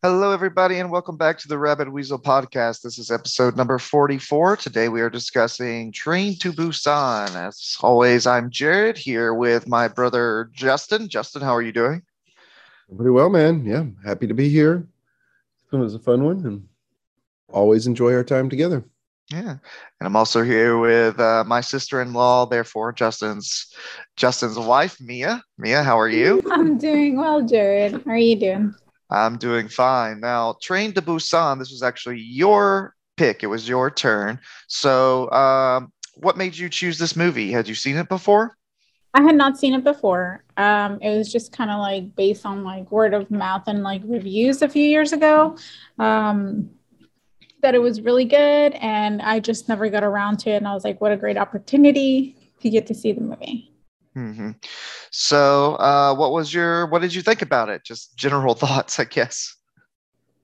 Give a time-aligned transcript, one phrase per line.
[0.00, 2.82] Hello, everybody, and welcome back to the Rabbit Weasel podcast.
[2.82, 4.56] This is episode number 44.
[4.56, 7.34] Today we are discussing Train to Busan.
[7.34, 11.08] As always, I'm Jared here with my brother Justin.
[11.08, 12.02] Justin, how are you doing?
[12.96, 13.64] Pretty well, man.
[13.66, 14.86] Yeah, happy to be here.
[15.72, 16.68] It was a fun one and
[17.52, 18.84] always enjoy our time together.
[19.32, 19.58] Yeah, and
[20.00, 23.74] I'm also here with uh, my sister-in-law, therefore Justin's
[24.14, 25.42] Justin's wife, Mia.
[25.58, 26.40] Mia, how are you?
[26.52, 28.00] I'm doing well, Jared.
[28.04, 28.76] How are you doing?
[29.10, 30.20] I'm doing fine.
[30.20, 33.42] Now, Train to Busan, this was actually your pick.
[33.42, 34.38] It was your turn.
[34.66, 37.52] So, um, what made you choose this movie?
[37.52, 38.56] Had you seen it before?
[39.14, 40.44] I had not seen it before.
[40.56, 44.02] Um, it was just kind of like based on like word of mouth and like
[44.04, 45.56] reviews a few years ago.
[45.98, 46.70] Um,
[47.60, 50.56] that it was really good, and I just never got around to it.
[50.56, 53.72] And I was like, what a great opportunity to get to see the movie.
[54.16, 54.50] Mm-hmm.
[55.10, 56.86] So, uh, what was your?
[56.86, 57.84] What did you think about it?
[57.84, 59.54] Just general thoughts, I guess.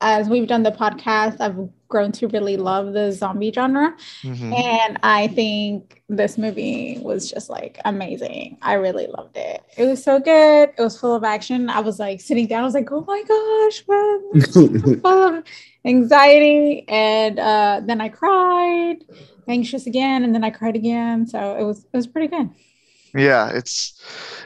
[0.00, 1.56] As we've done the podcast, I've
[1.88, 4.52] grown to really love the zombie genre, mm-hmm.
[4.52, 8.58] and I think this movie was just like amazing.
[8.60, 9.62] I really loved it.
[9.78, 10.70] It was so good.
[10.76, 11.70] It was full of action.
[11.70, 12.62] I was like sitting down.
[12.62, 15.44] I was like, "Oh my gosh, man!" full of
[15.84, 19.04] anxiety, and uh, then I cried,
[19.48, 21.26] anxious again, and then I cried again.
[21.26, 22.50] So it was it was pretty good.
[23.14, 24.00] Yeah, it's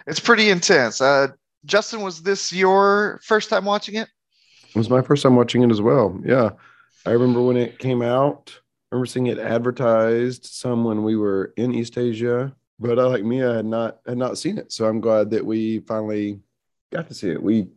[0.06, 1.00] it's pretty intense.
[1.00, 1.28] Uh,
[1.64, 4.08] Justin, was this your first time watching it?
[4.68, 6.18] It was my first time watching it as well.
[6.24, 6.50] Yeah,
[7.06, 8.52] I remember when it came out.
[8.90, 13.24] I remember seeing it advertised some when we were in East Asia, but I like
[13.24, 14.72] Mia had not had not seen it.
[14.72, 16.40] So I'm glad that we finally
[16.92, 17.42] got to see it.
[17.42, 17.68] We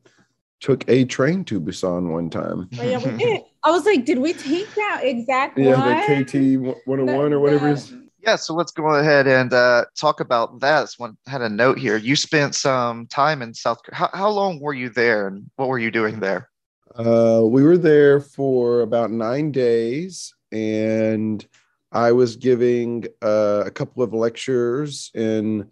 [0.59, 2.69] took a train to Busan one time.
[2.79, 3.41] Oh, yeah, we did.
[3.63, 6.17] I was like, did we take that exact yeah, one?
[6.17, 10.59] the KTX 101 or whatever is yeah, so let's go ahead and uh, talk about
[10.59, 10.89] that.
[10.97, 11.97] One had a note here.
[11.97, 13.79] You spent some time in South.
[13.91, 16.49] How, how long were you there, and what were you doing there?
[16.95, 21.45] Uh, we were there for about nine days, and
[21.91, 25.69] I was giving uh, a couple of lectures in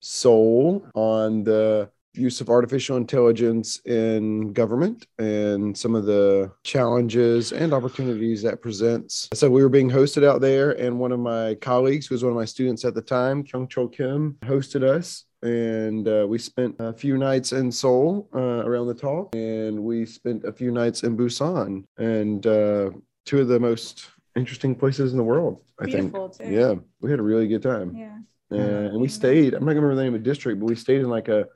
[0.00, 7.72] Seoul on the use of artificial intelligence in government and some of the challenges and
[7.72, 9.28] opportunities that presents.
[9.34, 12.32] So we were being hosted out there, and one of my colleagues, who was one
[12.32, 15.24] of my students at the time, Kyung Cho Kim, hosted us.
[15.42, 20.06] And uh, we spent a few nights in Seoul uh, around the talk, and we
[20.06, 22.90] spent a few nights in Busan, and uh,
[23.26, 24.06] two of the most
[24.36, 25.60] interesting places in the world.
[25.80, 26.50] I Beautiful think.
[26.50, 26.56] Too.
[26.56, 27.96] Yeah, we had a really good time.
[27.96, 28.18] Yeah.
[28.56, 29.54] and we stayed.
[29.54, 31.46] I'm not gonna remember the name of the district, but we stayed in like a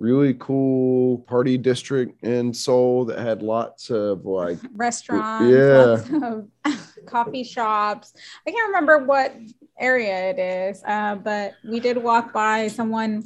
[0.00, 6.72] really cool party district in Seoul that had lots of like restaurants, yeah,
[7.06, 8.12] coffee shops.
[8.46, 9.34] I can't remember what
[9.78, 13.24] area it is, uh, but we did walk by someone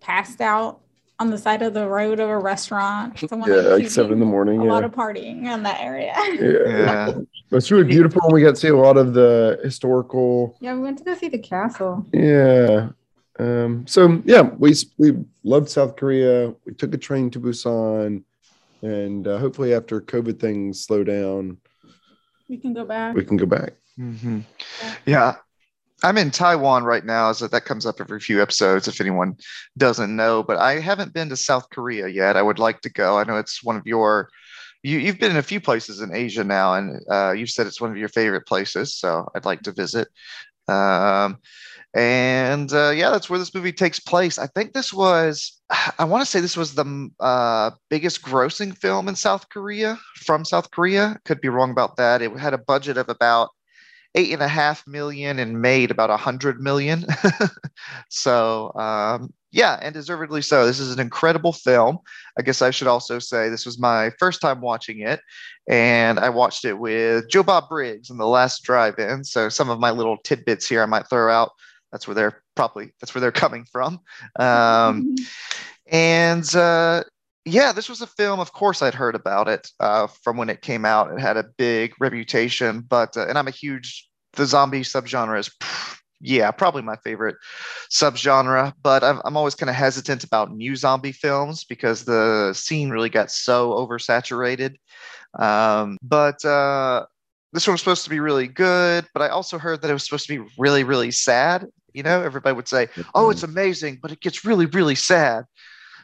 [0.00, 0.80] passed out
[1.18, 3.18] on the side of the road of a restaurant.
[3.28, 4.60] Someone yeah, like seven in the morning.
[4.60, 4.72] A yeah.
[4.72, 6.12] lot of partying in that area.
[6.16, 7.08] yeah.
[7.08, 7.14] yeah.
[7.52, 8.20] It's really beautiful.
[8.32, 10.56] We got to see a lot of the historical.
[10.60, 12.04] Yeah, we went to go see the castle.
[12.12, 12.88] Yeah.
[13.38, 16.54] Um, so yeah, we we loved South Korea.
[16.64, 18.22] We took a train to Busan,
[18.82, 21.58] and uh, hopefully after COVID things slow down,
[22.48, 23.14] we can go back.
[23.14, 23.72] We can go back.
[23.98, 24.40] Mm-hmm.
[24.82, 24.94] Yeah.
[25.06, 25.36] yeah.
[26.02, 29.36] I'm in Taiwan right now, so that comes up every few episodes if anyone
[29.78, 30.42] doesn't know.
[30.42, 32.36] But I haven't been to South Korea yet.
[32.36, 33.18] I would like to go.
[33.18, 34.28] I know it's one of your
[34.84, 37.80] you, you've been in a few places in Asia now, and uh, you said it's
[37.80, 38.94] one of your favorite places.
[38.94, 40.08] So I'd like to visit.
[40.68, 41.38] Um,
[41.94, 44.36] and uh, yeah, that's where this movie takes place.
[44.36, 45.60] I think this was,
[45.98, 50.44] I want to say this was the uh, biggest grossing film in South Korea from
[50.44, 51.18] South Korea.
[51.24, 52.20] Could be wrong about that.
[52.20, 53.50] It had a budget of about
[54.16, 57.04] eight and a half million and made about a hundred million.
[58.08, 60.66] so um, yeah, and deservedly so.
[60.66, 61.98] This is an incredible film.
[62.36, 65.20] I guess I should also say this was my first time watching it,
[65.68, 69.22] and I watched it with Joe Bob Briggs in the last drive-in.
[69.22, 71.52] So some of my little tidbits here I might throw out
[71.94, 74.00] that's where they're probably that's where they're coming from.
[74.36, 75.14] Um,
[75.86, 77.04] and uh,
[77.44, 78.40] yeah, this was a film.
[78.40, 81.12] Of course, I'd heard about it uh, from when it came out.
[81.12, 85.50] It had a big reputation, but uh, and I'm a huge the zombie subgenre is
[86.20, 87.36] yeah probably my favorite
[87.92, 88.72] subgenre.
[88.82, 93.08] But I'm I'm always kind of hesitant about new zombie films because the scene really
[93.08, 94.74] got so oversaturated.
[95.38, 97.06] Um, but uh,
[97.52, 100.04] this one was supposed to be really good, but I also heard that it was
[100.04, 101.68] supposed to be really, really sad.
[101.94, 105.44] You know, everybody would say, "Oh, it's amazing," but it gets really, really sad.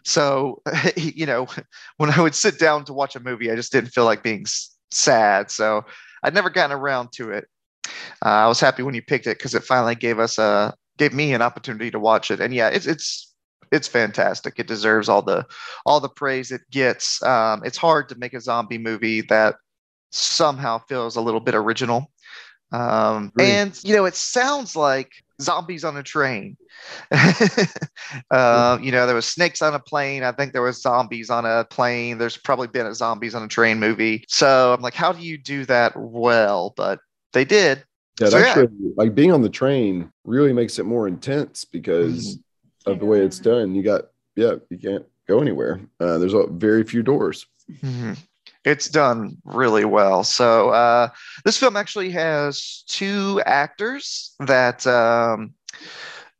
[0.05, 0.63] So,
[0.97, 1.47] you know,
[1.99, 4.47] when I would sit down to watch a movie, I just didn't feel like being
[4.91, 5.51] sad.
[5.51, 5.85] So,
[6.23, 7.47] I'd never gotten around to it.
[8.25, 11.13] Uh, I was happy when you picked it because it finally gave us a gave
[11.13, 12.41] me an opportunity to watch it.
[12.41, 13.35] And yeah, it's it's
[13.73, 14.59] it's fantastic.
[14.59, 15.47] It deserves all the
[15.87, 17.23] all the praise it gets.
[17.23, 19.57] Um, it's hard to make a zombie movie that
[20.11, 22.11] somehow feels a little bit original.
[22.73, 25.11] Um, and you know, it sounds like
[25.41, 26.57] zombies on a train.
[28.31, 30.23] uh, you know, there was snakes on a plane.
[30.23, 32.19] I think there was zombies on a plane.
[32.19, 34.25] There's probably been a zombies on a train movie.
[34.29, 36.75] So I'm like, how do you do that well?
[36.77, 37.01] But
[37.33, 37.85] they did.
[38.21, 38.93] Yeah, so, actually, yeah.
[38.97, 42.91] like being on the train really makes it more intense because mm-hmm.
[42.91, 43.75] of the way it's done.
[43.75, 44.07] You got,
[44.37, 45.81] yeah, you can't go anywhere.
[45.99, 47.47] Uh, there's a, very few doors.
[47.71, 48.13] Mm-hmm
[48.65, 50.25] it's done really well.
[50.25, 51.09] So uh,
[51.45, 55.55] this film actually has two actors that um,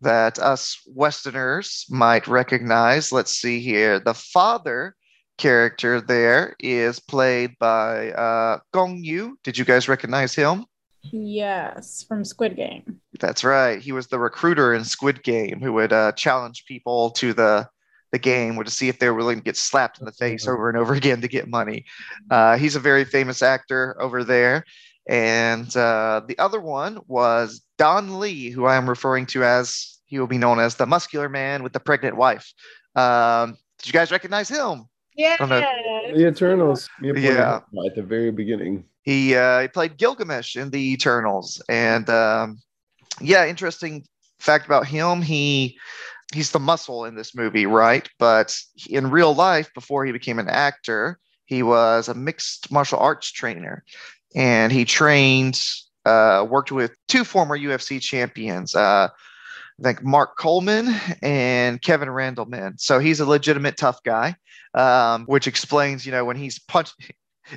[0.01, 3.13] that us Westerners might recognize.
[3.13, 4.01] Let's see here.
[4.01, 4.95] The father
[5.39, 9.39] character there is played by uh, Gong Yoo.
[9.43, 10.67] Did you guys recognize him?
[11.03, 13.01] Yes, from Squid Game.
[13.19, 13.81] That's right.
[13.81, 17.69] He was the recruiter in Squid Game who would uh, challenge people to the
[18.13, 20.69] the game or to see if they're willing to get slapped in the face over
[20.69, 21.85] and over again to get money.
[22.31, 24.65] Uh, he's a very famous actor over there.
[25.09, 30.19] And uh, the other one was Don Lee, who I am referring to as he
[30.19, 32.53] will be known as the muscular man with the pregnant wife.
[32.95, 34.85] Um, did you guys recognize him?
[35.17, 35.37] Yeah.
[35.45, 36.89] The Eternals.
[37.03, 37.61] Yeah.
[37.87, 38.85] At the very beginning.
[39.03, 41.63] He, uh, he played Gilgamesh in the Eternals.
[41.69, 42.61] And um,
[43.21, 44.05] yeah, interesting
[44.39, 45.23] fact about him.
[45.23, 45.79] He
[46.35, 48.09] he's the muscle in this movie, right?
[48.19, 48.57] But
[48.89, 53.85] in real life, before he became an actor, he was a mixed martial arts trainer,
[54.35, 55.61] and he trained,
[56.05, 58.75] uh, worked with two former UFC champions.
[58.75, 59.09] Uh,
[59.81, 62.79] I think Mark Coleman and Kevin Randleman.
[62.79, 64.37] So he's a legitimate tough guy,
[64.75, 66.91] um, which explains, you know, when he's punch.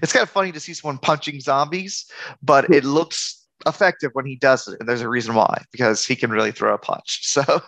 [0.01, 2.09] It's kind of funny to see someone punching zombies,
[2.41, 4.79] but it looks effective when he does it.
[4.79, 7.21] And there's a reason why, because he can really throw a punch.
[7.33, 7.61] So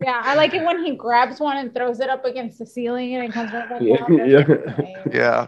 [0.00, 3.16] yeah, I like it when he grabs one and throws it up against the ceiling
[3.16, 4.30] and it comes right back yeah, down.
[4.30, 5.02] Yeah.
[5.12, 5.46] yeah.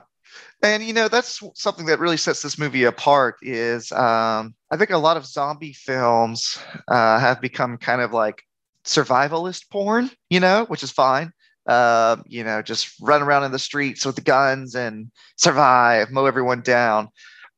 [0.63, 4.91] And you know, that's something that really sets this movie apart is um, I think
[4.91, 6.59] a lot of zombie films
[6.89, 8.43] uh, have become kind of like
[8.85, 11.33] survivalist porn, you know, which is fine.
[11.67, 16.27] Uh, you know, just run around in the streets with the guns and survive, mow
[16.27, 17.09] everyone down.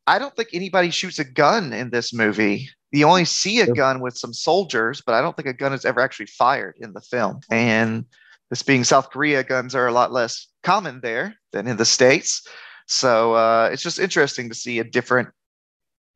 [0.07, 2.69] I don't think anybody shoots a gun in this movie.
[2.91, 5.85] You only see a gun with some soldiers, but I don't think a gun is
[5.85, 7.41] ever actually fired in the film.
[7.51, 8.05] And
[8.51, 12.47] this being South Korea, guns are a lot less common there than in the States.
[12.87, 15.31] So uh, it's just interesting to see a different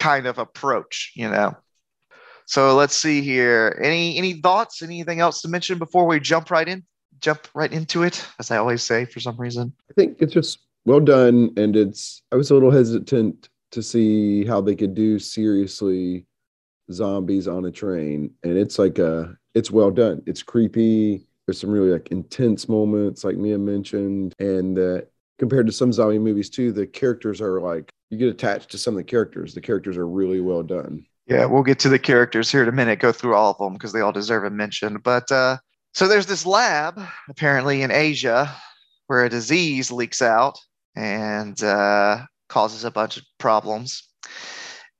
[0.01, 1.57] kind of approach, you know.
[2.45, 3.81] So let's see here.
[3.83, 4.83] Any any thoughts?
[4.83, 6.85] Anything else to mention before we jump right in?
[7.21, 9.73] Jump right into it, as I always say for some reason.
[9.91, 12.23] I think it's just well done, and it's.
[12.31, 16.25] I was a little hesitant to see how they could do seriously
[16.91, 18.31] zombies on a train.
[18.43, 20.23] And it's like a it's well done.
[20.27, 21.27] It's creepy.
[21.47, 24.33] There's some really like intense moments like mia mentioned.
[24.39, 25.01] And uh,
[25.39, 28.95] compared to some zombie movies too the characters are like you get attached to some
[28.95, 29.53] of the characters.
[29.53, 31.05] The characters are really well done.
[31.27, 33.75] Yeah we'll get to the characters here in a minute go through all of them
[33.75, 34.97] because they all deserve a mention.
[35.05, 35.59] But uh
[35.93, 36.99] so there's this lab
[37.29, 38.51] apparently in asia
[39.07, 40.59] where a disease leaks out.
[40.95, 44.09] And uh causes a bunch of problems.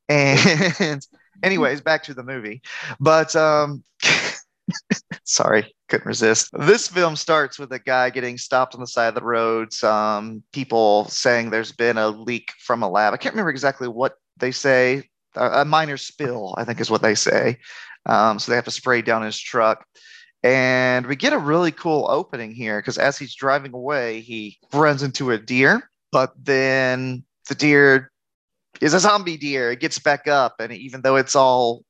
[0.09, 1.07] And
[1.43, 2.63] anyways, back to the movie.
[3.01, 3.85] But um
[5.25, 6.51] sorry, couldn't resist.
[6.59, 10.43] This film starts with a guy getting stopped on the side of the road, some
[10.53, 13.15] people saying there's been a leak from a lab.
[13.15, 15.05] I can't remember exactly what they say.
[15.35, 17.59] A, minor spill, I think is what they say.
[18.07, 19.85] Um, so they have to spray down his truck.
[20.43, 25.03] And we get a really cool opening here because as he's driving away, he runs
[25.03, 28.11] into a deer, but then the deer
[28.81, 29.73] is a zombie deer.
[29.73, 31.85] It gets back up, and even though it's all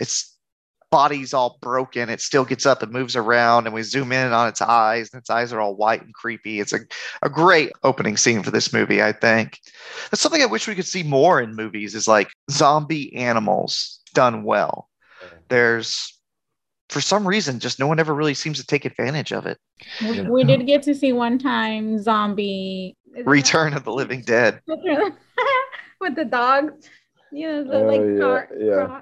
[0.00, 0.36] its
[0.90, 3.66] body's all broken, it still gets up and moves around.
[3.66, 6.60] And we zoom in on its eyes, and its eyes are all white and creepy.
[6.60, 6.80] It's a,
[7.22, 9.58] a great opening scene for this movie, I think.
[10.10, 14.44] That's something I wish we could see more in movies is like zombie animals done
[14.44, 14.88] well.
[15.48, 16.12] There's
[16.88, 19.58] for some reason, just no one ever really seems to take advantage of it.
[20.28, 26.24] We did get to see one time zombie Return of the Living Dead with the
[26.24, 26.88] dogs.
[27.32, 28.48] You know, the oh, like yeah, car,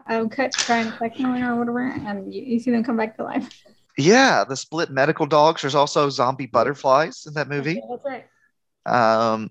[0.08, 0.16] yeah.
[0.16, 3.62] um, cut crime section or whatever, and you, you see them come back to life.
[3.96, 5.62] Yeah, the split medical dogs.
[5.62, 7.80] There's also zombie butterflies in that movie.
[7.88, 8.26] That's right.
[8.86, 9.50] Um,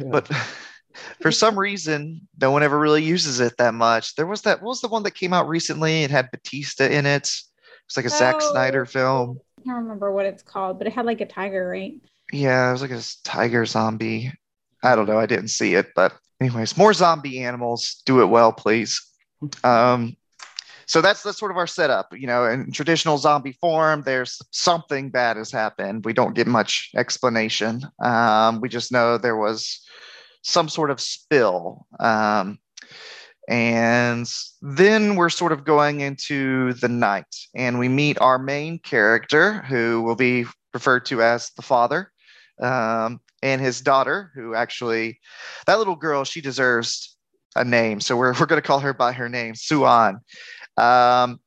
[0.00, 0.08] yeah.
[0.10, 0.30] but
[1.20, 4.14] for some reason, no one ever really uses it that much.
[4.14, 4.62] There was that.
[4.62, 6.02] What was the one that came out recently?
[6.02, 7.30] It had Batista in it.
[7.86, 9.38] It's like a oh, Zack Snyder film.
[9.58, 11.94] I can't remember what it's called, but it had like a tiger, right?
[12.34, 14.32] Yeah, it was like a tiger zombie.
[14.82, 15.20] I don't know.
[15.20, 18.02] I didn't see it, but anyways, more zombie animals.
[18.06, 19.00] Do it well, please.
[19.62, 20.16] Um,
[20.86, 22.08] so that's that's sort of our setup.
[22.12, 26.04] You know, in traditional zombie form, there's something bad has happened.
[26.04, 27.82] We don't get much explanation.
[28.02, 29.80] Um, we just know there was
[30.42, 31.86] some sort of spill.
[32.00, 32.58] Um,
[33.48, 34.28] and
[34.60, 40.02] then we're sort of going into the night, and we meet our main character, who
[40.02, 42.10] will be referred to as the father,
[42.60, 45.20] um, and his daughter, who actually,
[45.66, 47.16] that little girl, she deserves
[47.56, 48.00] a name.
[48.00, 50.20] So we're, we're going to call her by her name, Suan.
[50.76, 51.40] Um,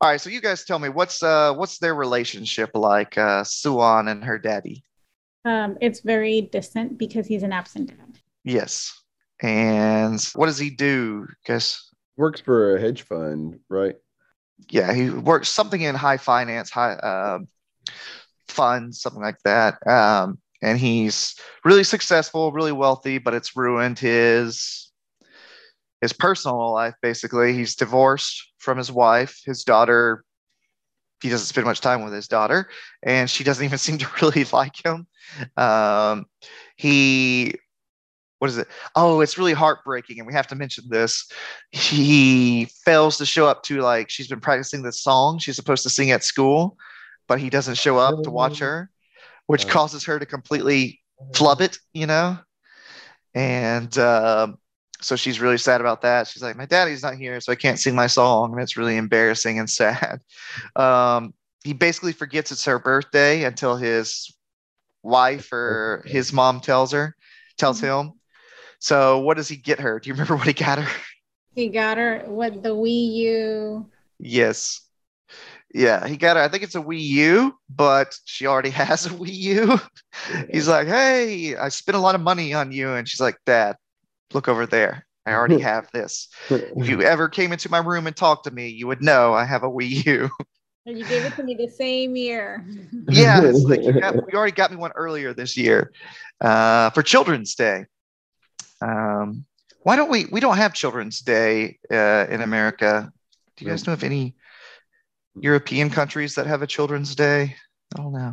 [0.00, 4.08] all right, so you guys tell me what's uh what's their relationship like, uh, Suan
[4.08, 4.82] and her daddy?
[5.44, 8.18] Um, it's very distant because he's an absent dad.
[8.44, 8.92] Yes.
[9.42, 11.28] And what does he do?
[11.46, 13.96] Guess works for a hedge fund, right?
[14.70, 17.40] Yeah, he works something in high finance, high uh,
[18.48, 19.84] funds, something like that.
[19.86, 24.90] Um, and he's really successful, really wealthy, but it's ruined his
[26.00, 26.94] his personal life.
[27.02, 29.40] Basically, he's divorced from his wife.
[29.44, 30.24] His daughter,
[31.20, 32.70] he doesn't spend much time with his daughter,
[33.02, 35.06] and she doesn't even seem to really like him.
[35.56, 36.26] Um,
[36.76, 37.54] he
[38.38, 38.66] what is it?
[38.96, 41.30] Oh, it's really heartbreaking, and we have to mention this.
[41.70, 45.90] He fails to show up to like she's been practicing this song she's supposed to
[45.90, 46.76] sing at school,
[47.28, 48.90] but he doesn't show up to watch her,
[49.46, 51.00] which causes her to completely
[51.34, 52.38] flub it, you know.
[53.34, 54.58] And um,
[55.00, 56.28] so she's really sad about that.
[56.28, 58.96] She's like, "My daddy's not here, so I can't sing my song," and it's really
[58.96, 60.20] embarrassing and sad.
[60.76, 61.34] Um,
[61.64, 64.34] he basically forgets it's her birthday until his
[65.02, 67.16] wife or his mom tells her,
[67.56, 68.08] tells mm-hmm.
[68.08, 68.12] him.
[68.78, 70.00] So what does he get her?
[70.00, 70.88] Do you remember what he got her?
[71.54, 73.86] He got her what the Wii U.
[74.18, 74.80] Yes.
[75.74, 76.42] Yeah, he got her.
[76.42, 79.80] I think it's a Wii U, but she already has a Wii U.
[80.50, 83.76] He's like, "Hey, I spent a lot of money on you," and she's like, "Dad,
[84.32, 85.06] look over there.
[85.24, 86.28] I already have this.
[86.50, 89.44] if you ever came into my room and talked to me, you would know I
[89.44, 90.30] have a Wii U."
[90.84, 92.66] And you gave it to me the same year.
[93.08, 95.92] yeah, it's like you, got, you, already got me one earlier this year
[96.40, 97.86] uh, for Children's Day.
[98.80, 99.44] Um,
[99.84, 100.26] why don't we?
[100.26, 103.12] We don't have Children's Day uh, in America.
[103.56, 104.34] Do you guys know of any
[105.40, 107.56] European countries that have a Children's Day?
[107.94, 108.32] I don't know.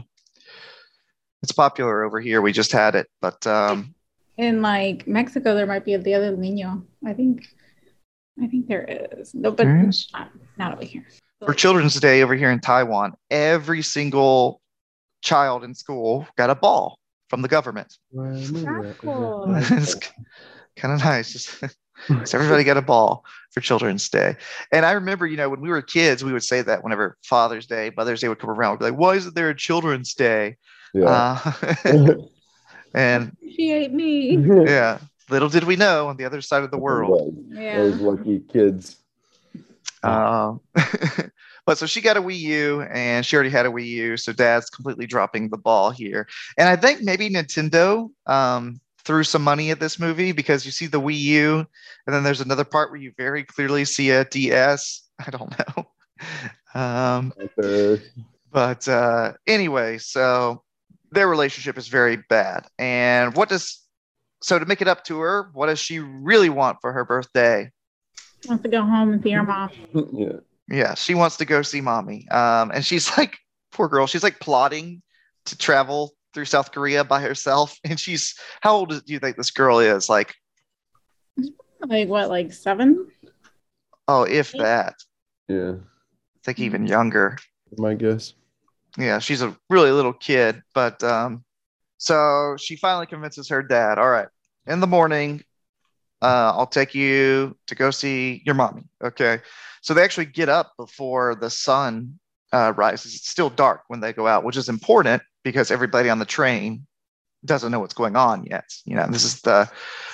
[1.41, 2.41] It's popular over here.
[2.41, 3.95] We just had it, but um,
[4.39, 6.83] in like Mexico, there might be a Dia del Niño.
[7.05, 7.45] I think,
[8.41, 8.85] I think there
[9.17, 9.35] is.
[9.35, 10.07] No, but is?
[10.13, 11.05] Not, not over here.
[11.45, 14.61] For Children's Day over here in Taiwan, every single
[15.21, 17.97] child in school got a ball from the government.
[18.13, 19.45] Cool.
[19.55, 19.95] it's
[20.75, 21.61] kind of nice.
[22.07, 24.35] Just so everybody got a ball for Children's Day.
[24.71, 27.65] And I remember, you know, when we were kids, we would say that whenever Father's
[27.65, 30.57] Day, Mother's Day would come around, we'd be like, why isn't there a Children's Day?
[30.93, 31.39] Yeah.
[31.43, 31.53] Uh,
[32.93, 34.37] and appreciate me.
[34.65, 34.99] Yeah.
[35.29, 37.37] Little did we know on the other side of the world.
[37.49, 37.77] Yeah.
[37.77, 38.97] Those lucky kids.
[40.01, 40.59] Um,
[41.65, 44.17] but so she got a Wii U and she already had a Wii U.
[44.17, 46.27] So dad's completely dropping the ball here.
[46.57, 50.85] And I think maybe Nintendo um, threw some money at this movie because you see
[50.85, 51.65] the Wii U
[52.05, 55.01] and then there's another part where you very clearly see a DS.
[55.25, 56.79] I don't know.
[56.79, 57.33] Um,
[58.51, 60.61] but uh, anyway, so
[61.11, 62.67] their relationship is very bad.
[62.77, 63.83] And what does
[64.43, 67.71] so to make it up to her, what does she really want for her birthday?
[68.47, 69.71] Wants to go home and see her mom.
[70.13, 70.33] yeah.
[70.69, 72.27] Yeah, she wants to go see mommy.
[72.29, 73.39] Um, and she's like,
[73.71, 75.01] poor girl, she's like plotting
[75.45, 77.77] to travel through South Korea by herself.
[77.83, 80.09] And she's how old do you think this girl is?
[80.09, 80.35] Like
[81.87, 83.07] like what, like seven?
[84.07, 84.61] Oh, if Eight?
[84.61, 84.95] that.
[85.47, 85.73] Yeah.
[85.73, 87.37] I think even younger.
[87.77, 88.33] My guess.
[88.97, 91.43] Yeah, she's a really little kid, but um,
[91.97, 94.27] so she finally convinces her dad, all right,
[94.65, 95.43] in the morning,
[96.21, 98.83] uh, I'll take you to go see your mommy.
[99.03, 99.39] Okay.
[99.81, 102.19] So they actually get up before the sun
[102.51, 103.15] uh, rises.
[103.15, 106.85] It's still dark when they go out, which is important because everybody on the train
[107.45, 108.65] doesn't know what's going on yet.
[108.85, 109.69] You know, this is the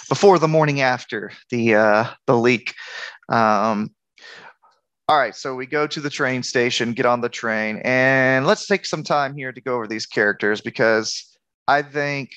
[0.09, 2.73] before the morning after the uh, the leak.
[3.29, 3.91] Um,
[5.07, 8.65] all right, so we go to the train station, get on the train, and let's
[8.65, 11.37] take some time here to go over these characters because
[11.67, 12.31] I think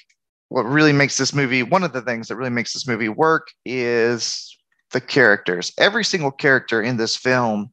[0.51, 3.49] what really makes this movie, one of the things that really makes this movie work
[3.65, 4.55] is
[4.93, 5.73] the characters.
[5.79, 7.73] Every single character in this film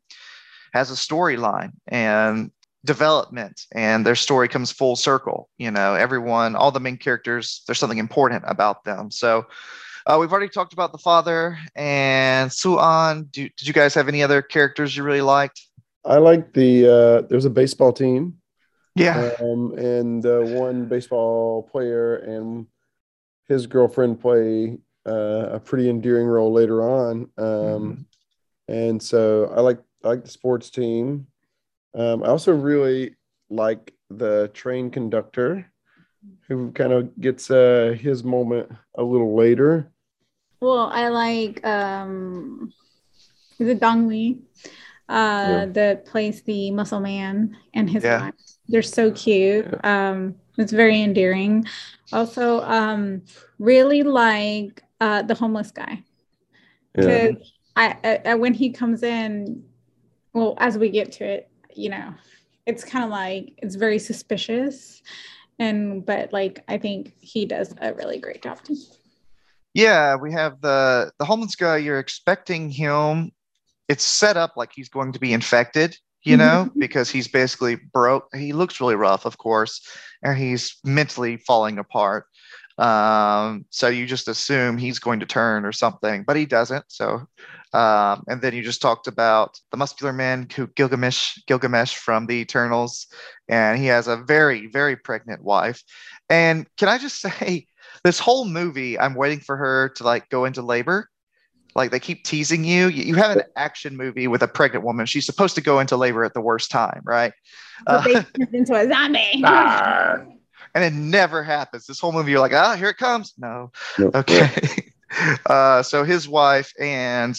[0.76, 2.52] has a storyline and
[2.84, 5.50] development, and their story comes full circle.
[5.58, 9.10] You know, everyone, all the main characters, there's something important about them.
[9.10, 9.48] So,
[10.06, 13.24] uh, we've already talked about the father and Suan.
[13.32, 15.60] Do, did you guys have any other characters you really liked?
[16.04, 18.38] I like the uh, there's a baseball team
[18.96, 19.32] yeah.
[19.42, 22.66] Um, and uh, one baseball player and
[23.48, 27.30] his girlfriend play uh, a pretty endearing role later on.
[27.38, 28.02] Um, mm-hmm.
[28.68, 31.26] And so I like I like the sports team.
[31.96, 33.16] Um, I also really
[33.50, 35.66] like the train conductor,
[36.48, 39.92] who kind of gets uh, his moment a little later.
[40.60, 42.72] Well, I like um,
[43.58, 44.42] is it Dong Lee,
[45.10, 45.66] uh, yeah.
[45.70, 48.26] that plays the muscle man and his yeah.
[48.26, 48.34] wife.
[48.68, 49.68] They're so cute.
[49.72, 50.10] Yeah.
[50.10, 51.66] Um, it's very endearing.
[52.14, 53.24] Also, um,
[53.60, 56.04] really like uh, the homeless guy.
[56.94, 57.36] Because
[57.78, 57.96] yeah.
[58.04, 59.64] I, I, when he comes in,
[60.36, 62.14] well, as we get to it, you know,
[62.68, 65.02] it's kind of like it's very suspicious,
[65.58, 68.60] and but like I think he does a really great job.
[69.74, 71.78] Yeah, we have the the homeless guy.
[71.78, 73.32] You're expecting him.
[73.88, 78.28] It's set up like he's going to be infected, you know, because he's basically broke.
[78.36, 79.88] He looks really rough, of course,
[80.22, 82.26] and he's mentally falling apart.
[82.78, 86.86] Um, so you just assume he's going to turn or something, but he doesn't.
[86.90, 87.28] So,
[87.76, 93.08] um, and then you just talked about the muscular man, Gilgamesh, Gilgamesh from the Eternals,
[93.50, 95.84] and he has a very, very pregnant wife.
[96.30, 97.68] And can I just say,
[98.06, 101.10] this whole movie, I'm waiting for her to like go into labor.
[101.76, 102.88] Like they keep teasing you.
[102.88, 105.06] You have an action movie with a pregnant woman.
[105.06, 107.34] She's supposed to go into labor at the worst time, right?
[107.86, 109.44] But they uh, into a zombie.
[109.44, 111.88] and it never happens.
[111.88, 113.34] This whole movie, you're like, ah, here it comes.
[113.38, 113.74] No.
[114.00, 114.50] Okay.
[115.48, 117.38] uh, so his wife and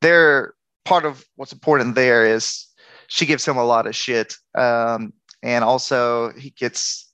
[0.00, 2.66] they're part of what's important there is
[3.08, 4.36] she gives him a lot of shit.
[4.56, 5.12] Um,
[5.42, 7.12] and also he gets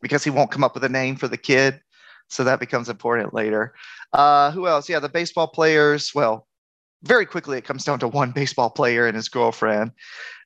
[0.00, 1.80] because he won't come up with a name for the kid.
[2.28, 3.74] So that becomes important later.
[4.12, 4.88] Uh, who else?
[4.88, 6.14] Yeah, the baseball players.
[6.14, 6.46] Well,
[7.02, 9.92] very quickly it comes down to one baseball player and his girlfriend.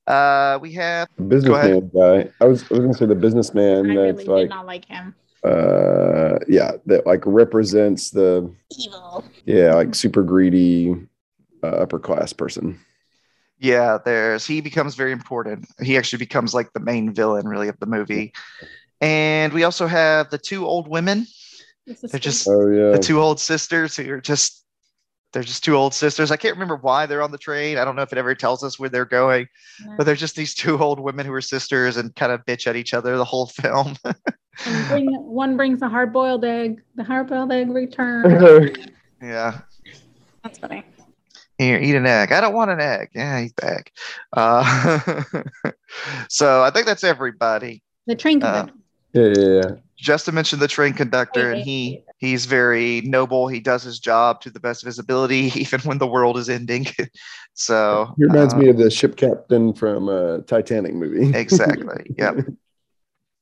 [0.07, 2.31] Uh, we have businessman guy.
[2.41, 5.15] I was, I was gonna say the businessman I that's really like not like him.
[5.43, 9.25] Uh, yeah, that like represents the evil.
[9.45, 10.95] Yeah, like super greedy
[11.65, 12.79] uh, upper class person.
[13.59, 15.67] Yeah, there's he becomes very important.
[15.81, 18.33] He actually becomes like the main villain, really, of the movie.
[19.01, 21.27] And we also have the two old women.
[21.87, 22.91] They're just oh, yeah.
[22.93, 24.65] the two old sisters who are just
[25.33, 26.31] they're just two old sisters.
[26.31, 27.77] I can't remember why they're on the train.
[27.77, 29.49] I don't know if it ever tells us where they're going,
[29.85, 29.95] yeah.
[29.99, 32.77] but they're just these two old women who are sisters and kind of bitch at
[32.77, 33.97] each other the whole film.
[34.89, 36.83] bring, one brings a hard boiled egg.
[36.95, 38.77] The hard boiled egg returns.
[39.23, 39.61] yeah.
[40.45, 40.85] That's funny.
[41.59, 42.33] Here, eat an egg.
[42.33, 43.11] I don't want an egg.
[43.15, 43.93] Yeah, he's back.
[44.33, 45.23] Uh,
[46.29, 47.83] so I think that's everybody.
[48.07, 48.79] The train uh, conductor.
[49.15, 49.75] Uh, yeah, yeah, yeah.
[49.97, 53.47] Justin mentioned the train conductor, and he he's very noble.
[53.47, 56.49] He does his job to the best of his ability, even when the world is
[56.49, 56.87] ending.
[57.55, 61.37] so he reminds me of the ship captain from a Titanic movie.
[61.39, 62.15] exactly.
[62.19, 62.47] Yep.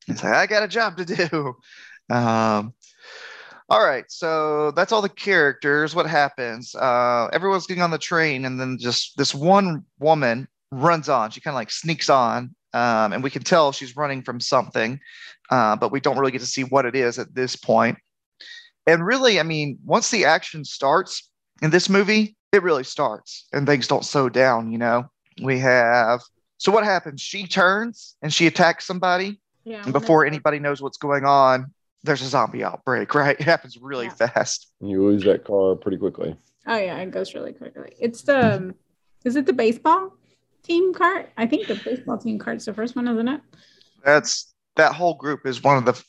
[0.07, 1.57] He's like, I got a job to do.
[2.11, 2.75] Um,
[3.73, 5.95] all right, so that's all the characters.
[5.95, 6.75] What happens?
[6.75, 11.31] Uh, everyone's getting on the train, and then just this one woman runs on.
[11.31, 15.01] She kind of like sneaks on, um, and we can tell she's running from something,
[15.49, 17.97] uh, but we don't really get to see what it is at this point.
[18.87, 21.31] And really, I mean, once the action starts
[21.63, 24.71] in this movie, it really starts, and things don't slow down.
[24.71, 25.07] You know,
[25.43, 26.21] we have
[26.59, 27.23] so what happens?
[27.23, 31.73] She turns and she attacks somebody, yeah, and before anybody knows what's going on,
[32.05, 33.15] there's a zombie outbreak.
[33.15, 33.39] Right?
[33.39, 34.29] It happens really yeah.
[34.29, 34.73] fast.
[34.81, 36.37] You lose that car pretty quickly.
[36.67, 37.93] Oh yeah, it goes really quickly.
[37.99, 38.75] It's the um,
[39.25, 40.13] is it the baseball?
[40.63, 41.31] team cart.
[41.37, 43.41] I think the baseball team cart's the first one, isn't it?
[44.05, 46.03] That's that whole group is one of the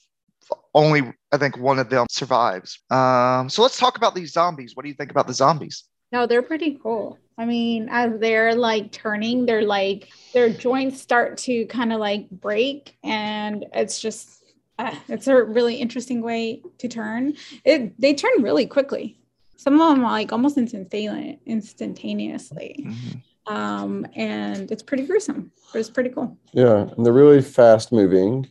[0.73, 2.79] only I think one of them survives.
[2.89, 4.75] Um, so let's talk about these zombies.
[4.75, 5.86] What do you think about the zombies?
[6.12, 7.17] No, they're pretty cool.
[7.38, 12.29] I mean, as they're like turning, they're like their joints start to kind of like
[12.29, 14.42] break, and it's just
[14.79, 17.33] uh, it's a really interesting way to turn.
[17.63, 19.19] It they turn really quickly.
[19.55, 22.75] Some of them are like almost instantaneously.
[22.79, 26.38] Mm-hmm um, and it's pretty gruesome, but it's pretty cool.
[26.53, 28.47] Yeah, and they're really fast moving.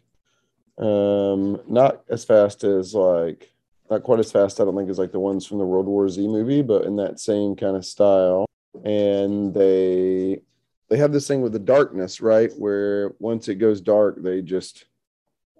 [0.78, 3.50] Um, not as fast as like
[3.90, 4.60] not quite as fast.
[4.60, 6.96] I don't think as like the ones from the World War Z movie, but in
[6.96, 8.46] that same kind of style.
[8.84, 10.42] And they
[10.88, 12.50] they have this thing with the darkness, right?
[12.58, 14.86] Where once it goes dark, they just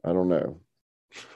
[0.04, 0.58] I don't know,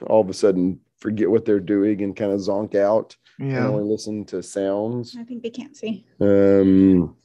[0.05, 3.57] all of a sudden forget what they're doing and kind of zonk out yeah.
[3.57, 5.15] and only listen to sounds.
[5.17, 6.05] I think they can't see.
[6.19, 7.15] Um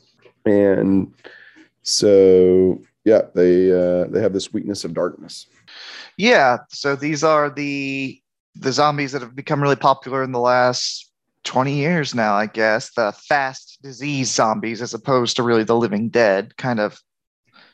[0.45, 1.13] and
[1.83, 5.47] so yeah they uh, they have this weakness of darkness
[6.17, 8.21] yeah so these are the
[8.55, 11.11] the zombies that have become really popular in the last
[11.45, 16.09] 20 years now i guess the fast disease zombies as opposed to really the living
[16.09, 16.99] dead kind of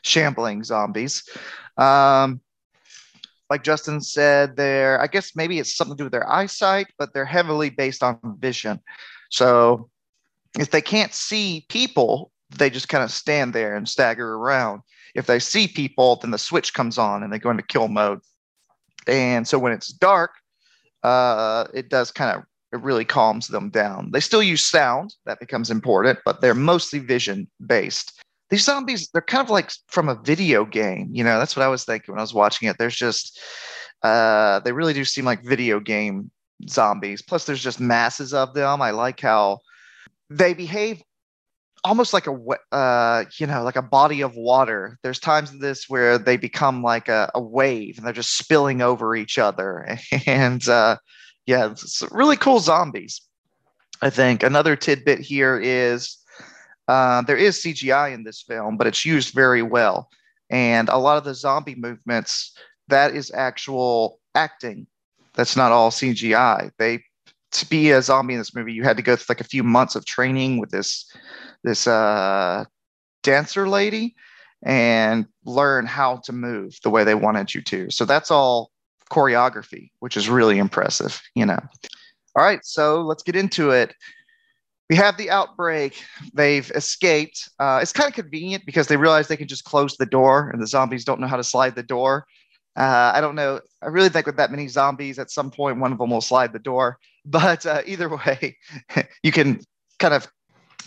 [0.01, 1.27] shambling zombies
[1.77, 2.41] um
[3.49, 7.13] like justin said they're i guess maybe it's something to do with their eyesight but
[7.13, 8.79] they're heavily based on vision
[9.29, 9.89] so
[10.57, 14.81] if they can't see people they just kind of stand there and stagger around.
[15.15, 18.19] If they see people, then the switch comes on and they go into kill mode.
[19.07, 20.31] And so when it's dark,
[21.03, 24.11] uh, it does kind of it really calms them down.
[24.11, 28.21] They still use sound, that becomes important, but they're mostly vision based.
[28.49, 31.09] These zombies, they're kind of like from a video game.
[31.11, 32.77] You know, that's what I was thinking when I was watching it.
[32.79, 33.39] There's just,
[34.01, 36.31] uh, they really do seem like video game
[36.67, 37.21] zombies.
[37.21, 38.81] Plus, there's just masses of them.
[38.81, 39.59] I like how
[40.29, 41.01] they behave
[41.83, 42.35] almost like a
[42.75, 46.83] uh, you know like a body of water there's times in this where they become
[46.83, 50.97] like a, a wave and they're just spilling over each other and uh,
[51.45, 53.21] yeah it's really cool zombies
[54.01, 56.17] i think another tidbit here is
[56.89, 60.09] uh, there is cgi in this film but it's used very well
[60.49, 64.85] and a lot of the zombie movements that is actual acting
[65.35, 67.01] that's not all cgi they
[67.51, 69.63] to be a zombie in this movie you had to go through like a few
[69.63, 71.09] months of training with this
[71.63, 72.63] this uh,
[73.23, 74.15] dancer lady
[74.63, 77.89] and learn how to move the way they wanted you to.
[77.89, 78.71] So that's all
[79.11, 81.59] choreography, which is really impressive, you know.
[82.35, 83.95] All right, so let's get into it.
[84.89, 86.03] We have the outbreak.
[86.33, 87.49] They've escaped.
[87.59, 90.61] Uh, it's kind of convenient because they realize they can just close the door and
[90.61, 92.25] the zombies don't know how to slide the door.
[92.75, 93.59] Uh, I don't know.
[93.81, 96.53] I really think with that many zombies, at some point, one of them will slide
[96.53, 96.97] the door.
[97.25, 98.57] But uh, either way,
[99.23, 99.59] you can
[99.99, 100.27] kind of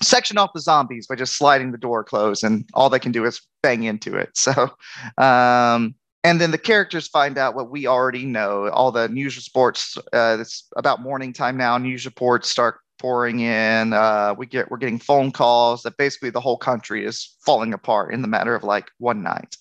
[0.01, 3.25] section off the zombies by just sliding the door closed, and all they can do
[3.27, 4.31] is bang into it.
[4.37, 4.71] So,
[5.19, 8.71] um, and then the characters find out what we already know.
[8.71, 9.97] All the news reports.
[10.13, 11.79] Uh, it's about morning time now.
[11.79, 13.93] News reports start pouring in.
[13.93, 18.15] Uh, we get we're getting phone calls that basically the whole country is falling apart
[18.15, 19.57] in the matter of like one night.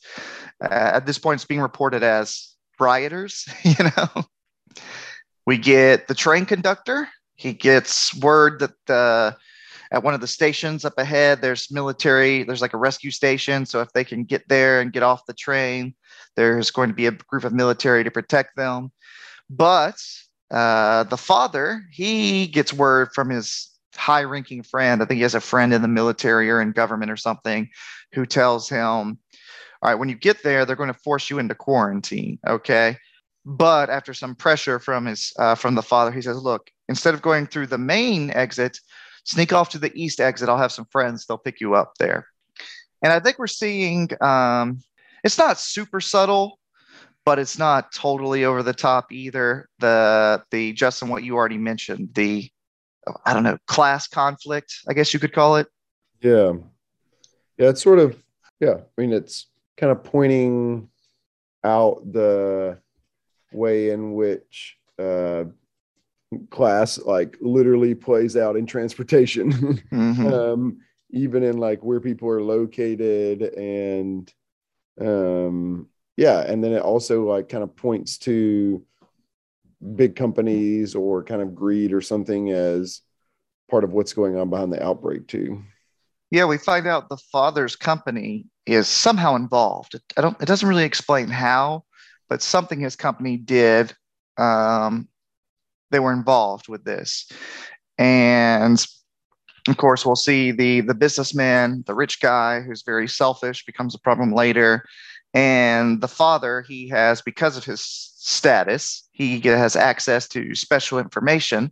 [0.64, 3.50] Uh, at this point, it's being reported as rioters.
[3.64, 4.26] You know,
[5.48, 7.10] we get the train conductor.
[7.36, 9.36] He gets word that the
[9.92, 13.82] at one of the stations up ahead there's military there's like a rescue station so
[13.82, 15.94] if they can get there and get off the train
[16.38, 18.90] there's going to be a group of military to protect them
[19.50, 20.02] but
[20.52, 25.36] uh, the father he gets word from his high ranking friend i think he has
[25.36, 27.70] a friend in the military or in government or something
[28.14, 29.18] who tells him
[29.82, 32.98] all right when you get there they're going to force you into quarantine okay
[33.46, 37.22] but after some pressure from his uh, from the father he says look instead of
[37.22, 38.78] going through the main exit
[39.24, 40.50] sneak off to the east exit.
[40.50, 41.26] I'll have some friends.
[41.26, 42.28] They'll pick you up there.
[43.04, 44.82] And I think we're seeing um,
[45.24, 46.60] it's not super subtle,
[47.26, 49.68] but it's not totally over the top either.
[49.80, 52.50] The the Justin, what you already mentioned, the
[53.26, 55.68] I don't know, class conflict, I guess you could call it.
[56.22, 56.54] Yeah.
[57.58, 58.22] Yeah, it's sort of
[58.60, 60.90] yeah, I mean it's kind of pointing
[61.64, 62.80] out the
[63.52, 65.46] way in which uh,
[66.50, 69.52] class like literally plays out in transportation
[69.92, 70.28] mm-hmm.
[70.28, 70.78] um,
[71.12, 74.34] even in like where people are located and
[75.00, 75.88] um
[76.22, 78.84] yeah and then it also like kind of points to
[79.96, 83.02] big companies or kind of greed or something as
[83.70, 85.62] part of what's going on behind the outbreak too
[86.30, 90.84] yeah we find out the father's company is somehow involved i don't it doesn't really
[90.84, 91.84] explain how
[92.30, 93.94] but something his company did
[94.38, 95.08] um,
[95.92, 97.30] they were involved with this.
[97.98, 98.84] And
[99.68, 104.00] of course, we'll see the the businessman, the rich guy who's very selfish, becomes a
[104.00, 104.84] problem later.
[105.34, 111.72] And the father, he has because of his status, he has access to special information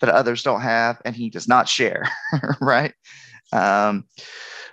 [0.00, 2.08] that others don't have, and he does not share.
[2.60, 2.94] right?
[3.52, 4.04] Um,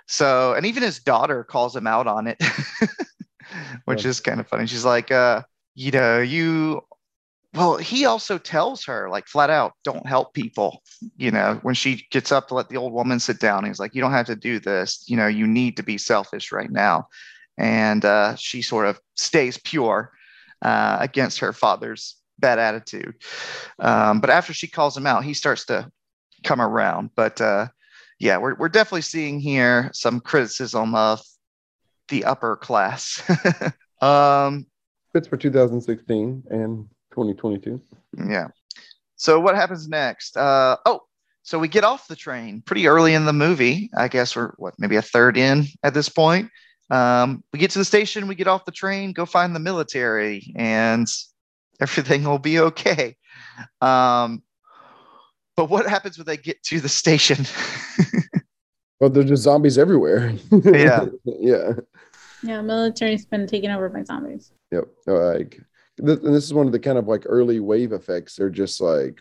[0.06, 2.40] so, and even his daughter calls him out on it,
[3.84, 4.10] which yeah.
[4.10, 4.66] is kind of funny.
[4.66, 5.42] She's like, uh,
[5.74, 6.82] you know, you
[7.54, 10.82] well he also tells her like flat out don't help people
[11.16, 13.94] you know when she gets up to let the old woman sit down he's like
[13.94, 17.06] you don't have to do this you know you need to be selfish right now
[17.60, 20.12] and uh, she sort of stays pure
[20.62, 23.14] uh, against her father's bad attitude
[23.78, 25.90] um, but after she calls him out he starts to
[26.42, 27.66] come around but uh,
[28.18, 31.20] yeah we're, we're definitely seeing here some criticism of
[32.08, 33.22] the upper class
[34.00, 34.66] um,
[35.12, 37.80] fits for 2016 and 2022.
[38.28, 38.48] Yeah.
[39.16, 40.36] So what happens next?
[40.36, 41.00] Uh, oh,
[41.42, 43.90] so we get off the train pretty early in the movie.
[43.96, 46.50] I guess we're what maybe a third in at this point.
[46.90, 50.52] Um, we get to the station, we get off the train, go find the military,
[50.56, 51.06] and
[51.80, 53.16] everything will be okay.
[53.80, 54.42] Um,
[55.56, 57.46] but what happens when they get to the station?
[59.00, 60.34] well, there's just zombies everywhere.
[60.50, 61.06] yeah.
[61.24, 61.72] yeah.
[62.42, 64.52] Yeah, military's been taken over by zombies.
[64.72, 64.88] Yep.
[65.06, 65.60] Like
[65.98, 68.36] and this is one of the kind of like early wave effects.
[68.36, 69.20] They're just like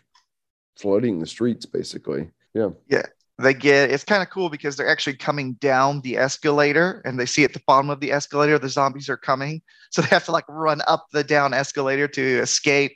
[0.77, 2.29] flooding the streets, basically.
[2.53, 2.69] Yeah.
[2.87, 3.05] Yeah.
[3.39, 7.25] They get it's kind of cool because they're actually coming down the escalator and they
[7.25, 9.61] see at the bottom of the escalator the zombies are coming.
[9.91, 12.95] So they have to like run up the down escalator to escape.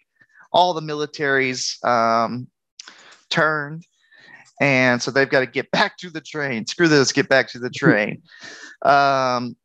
[0.51, 2.45] All the militaries um,
[3.31, 3.87] turned
[4.61, 6.67] and so they've got to get back to the train.
[6.67, 8.21] Screw this get back to the train.
[8.83, 9.55] Um,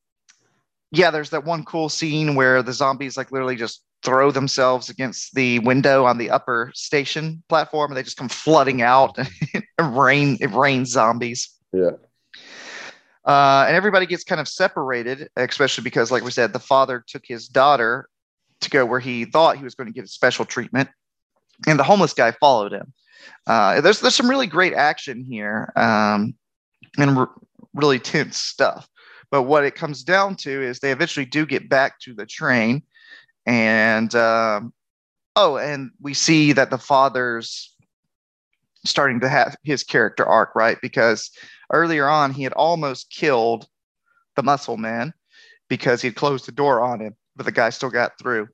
[0.91, 5.35] yeah there's that one cool scene where the zombies like literally just throw themselves against
[5.35, 9.19] the window on the upper station platform and they just come flooding out
[9.79, 11.51] and rain it rains zombies.
[11.73, 11.91] Yeah.
[13.25, 17.25] uh, and everybody gets kind of separated especially because like we said the father took
[17.27, 18.09] his daughter
[18.61, 20.89] to go where he thought he was going to get special treatment
[21.67, 22.93] and the homeless guy followed him.
[23.47, 26.35] Uh, there's there's some really great action here um,
[26.99, 27.27] and
[27.75, 28.89] really tense stuff.
[29.31, 32.83] But what it comes down to is they eventually do get back to the train
[33.49, 34.75] and um,
[35.35, 37.75] oh and we see that the father's
[38.85, 40.77] starting to have his character arc right?
[40.83, 41.31] Because
[41.73, 43.67] earlier on he had almost killed
[44.37, 45.15] the muscle man
[45.69, 48.49] because he had closed the door on him but the guy still got through.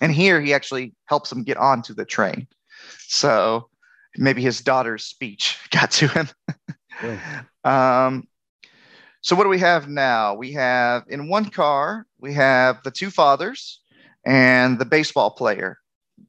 [0.00, 2.46] And here he actually helps him get onto the train.
[3.00, 3.68] So
[4.16, 6.28] maybe his daughter's speech got to him.
[7.64, 8.28] Um,
[9.22, 10.34] so what do we have now?
[10.34, 13.80] We have in one car, we have the two fathers
[14.28, 15.78] and the baseball player.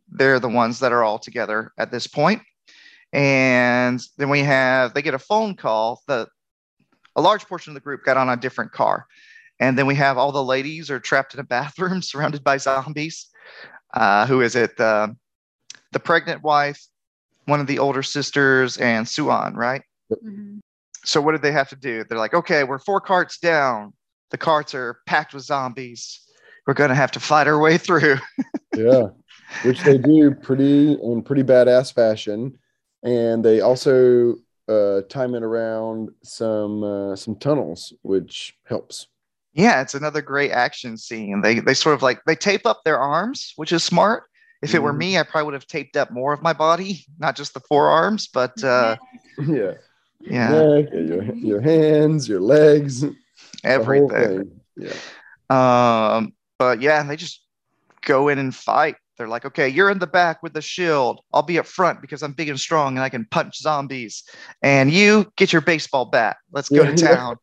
[0.10, 2.42] They're the ones that are all together at this point.
[3.12, 6.02] And then we have they get a phone call.
[6.08, 6.28] The
[7.16, 9.06] a large portion of the group got on a different car.
[9.60, 13.28] And then we have all the ladies are trapped in a bathroom surrounded by zombies.
[13.94, 14.78] Uh, who is it?
[14.78, 15.14] The,
[15.92, 16.82] the pregnant wife,
[17.46, 19.82] one of the older sisters, and Suan, right?
[20.24, 20.60] Mhm.
[21.04, 22.04] So what did they have to do?
[22.04, 23.94] They're like, okay, we're four carts down.
[24.30, 26.22] The carts are packed with zombies.
[26.70, 28.18] We're gonna have to fight our way through.
[28.76, 29.08] yeah,
[29.64, 32.60] which they do pretty in pretty badass fashion,
[33.02, 34.36] and they also
[34.68, 39.08] uh, time it around some uh, some tunnels, which helps.
[39.54, 41.42] yeah, it's another great action scene.
[41.42, 44.24] They they sort of like they tape up their arms, which is smart.
[44.62, 44.98] If it were Mhm.
[44.98, 48.28] me, I probably would have taped up more of my body, not just the forearms,
[48.28, 48.98] but uh,
[49.40, 49.74] yeah,
[50.20, 53.04] yeah, neck, your your hands, your legs,
[53.64, 54.62] everything.
[54.76, 55.00] Yeah,
[55.50, 57.42] Um, but yeah, they just
[58.06, 58.96] go in and fight.
[59.18, 61.22] They're like, okay, you're in the back with the shield.
[61.34, 64.24] I'll be up front because I'm big and strong and I can punch zombies.
[64.62, 66.38] And you get your baseball bat.
[66.52, 67.16] Let's go Yeah, to yeah.
[67.16, 67.36] town.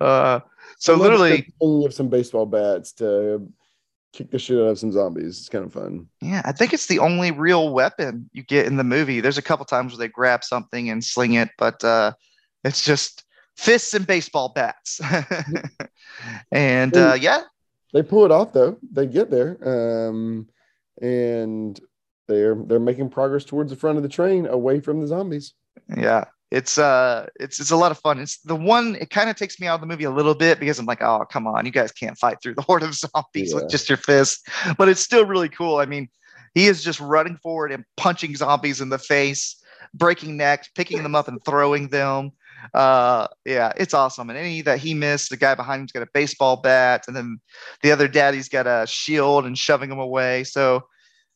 [0.00, 0.40] Uh,
[0.78, 3.48] so literally, thinking of some baseball bats to
[4.12, 5.38] kick the shit out of some zombies.
[5.38, 6.08] It's kind of fun.
[6.20, 9.20] yeah, I think it's the only real weapon you get in the movie.
[9.20, 12.12] There's a couple times where they grab something and sling it, but uh,
[12.64, 13.24] it's just
[13.56, 15.00] fists and baseball bats.
[16.52, 17.42] and uh, yeah,
[17.92, 18.78] They pull it off though.
[18.90, 19.58] They get there,
[20.08, 20.48] um,
[21.00, 21.78] and
[22.28, 25.54] they're they're making progress towards the front of the train, away from the zombies.
[25.96, 29.36] yeah it's uh it's it's a lot of fun it's the one it kind of
[29.36, 31.64] takes me out of the movie a little bit because i'm like oh come on
[31.64, 33.54] you guys can't fight through the horde of zombies Yeah.
[33.54, 36.10] with just your fist but it's still really cool i mean
[36.54, 39.62] he is just running forward and punching zombies in the face
[39.94, 42.32] breaking necks picking them up and throwing them
[42.74, 46.08] uh yeah it's awesome and any that he missed the guy behind him's got a
[46.14, 47.40] baseball bat and then
[47.82, 50.82] the other daddy's got a shield and shoving him away so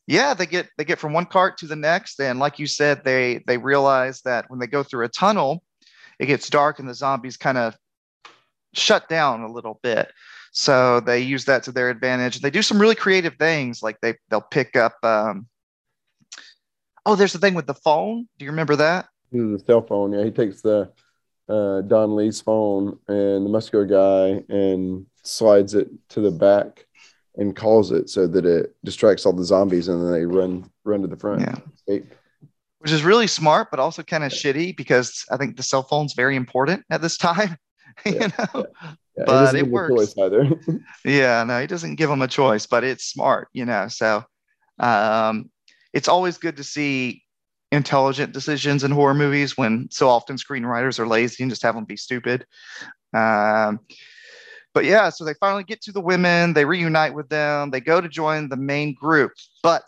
[0.07, 3.03] yeah they get they get from one cart to the next and like you said
[3.03, 5.63] they they realize that when they go through a tunnel
[6.19, 7.75] it gets dark and the zombies kind of
[8.73, 10.11] shut down a little bit
[10.51, 14.15] so they use that to their advantage they do some really creative things like they
[14.29, 15.47] they'll pick up um
[17.05, 20.13] oh there's the thing with the phone do you remember that a cell phone.
[20.13, 20.91] Yeah, he takes the
[21.49, 26.85] uh, Don Lee's phone and the muscular guy and slides it to the back
[27.35, 31.01] and calls it so that it distracts all the zombies and then they run run
[31.01, 31.41] to the front.
[31.87, 31.99] Yeah.
[32.79, 36.13] Which is really smart but also kind of shitty because i think the cell phone's
[36.13, 37.57] very important at this time
[38.05, 38.65] you Yeah, know
[39.17, 40.13] Yeah, But it works.
[40.17, 40.47] either.
[41.05, 43.87] Yeah, no, he doesn't give them a choice, but it's smart, you know.
[43.87, 44.23] So
[44.79, 45.49] um,
[45.91, 47.23] it's always good to see
[47.71, 51.85] intelligent decisions in horror movies when so often screenwriters are lazy and just have them
[51.85, 52.45] be stupid.
[53.13, 53.79] Um,
[54.73, 57.99] but yeah, so they finally get to the women, they reunite with them, they go
[57.99, 59.31] to join the main group,
[59.63, 59.83] but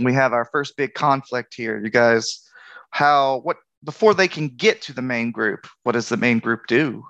[0.00, 1.80] we have our first big conflict here.
[1.82, 2.48] You guys,
[2.90, 6.66] how, what, before they can get to the main group, what does the main group
[6.66, 7.04] do?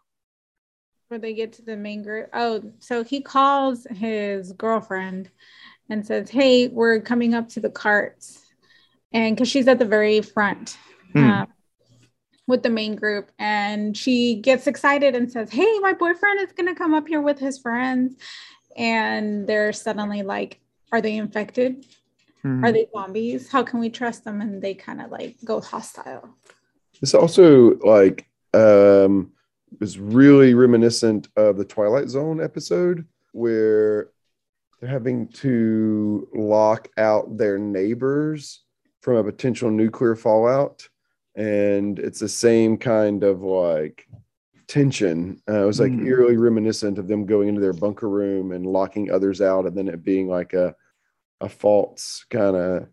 [1.09, 2.29] Where they get to the main group.
[2.33, 5.31] Oh, so he calls his girlfriend
[5.88, 8.45] and says, Hey, we're coming up to the carts.
[9.16, 10.76] And because she's at the very front
[11.14, 11.46] um,
[12.46, 13.31] with the main group.
[13.38, 17.22] And she gets excited and says, Hey, my boyfriend is going to come up here
[17.22, 18.16] with his friends.
[18.76, 20.61] And they're suddenly like,
[20.92, 21.87] Are they infected?
[22.42, 22.62] Hmm.
[22.62, 23.50] Are they zombies?
[23.50, 24.42] How can we trust them?
[24.42, 26.37] And they kind of like go hostile.
[27.00, 29.33] This also like um
[29.81, 34.11] was really reminiscent of the Twilight Zone episode where
[34.79, 38.65] they're having to lock out their neighbors
[39.07, 40.88] from a potential nuclear fallout.
[41.37, 44.05] And it's the same kind of like
[44.66, 45.40] tension.
[45.49, 46.05] Uh, it was like mm.
[46.05, 49.87] eerily reminiscent of them going into their bunker room and locking others out, and then
[49.87, 50.75] it being like a
[51.40, 52.88] a false kind of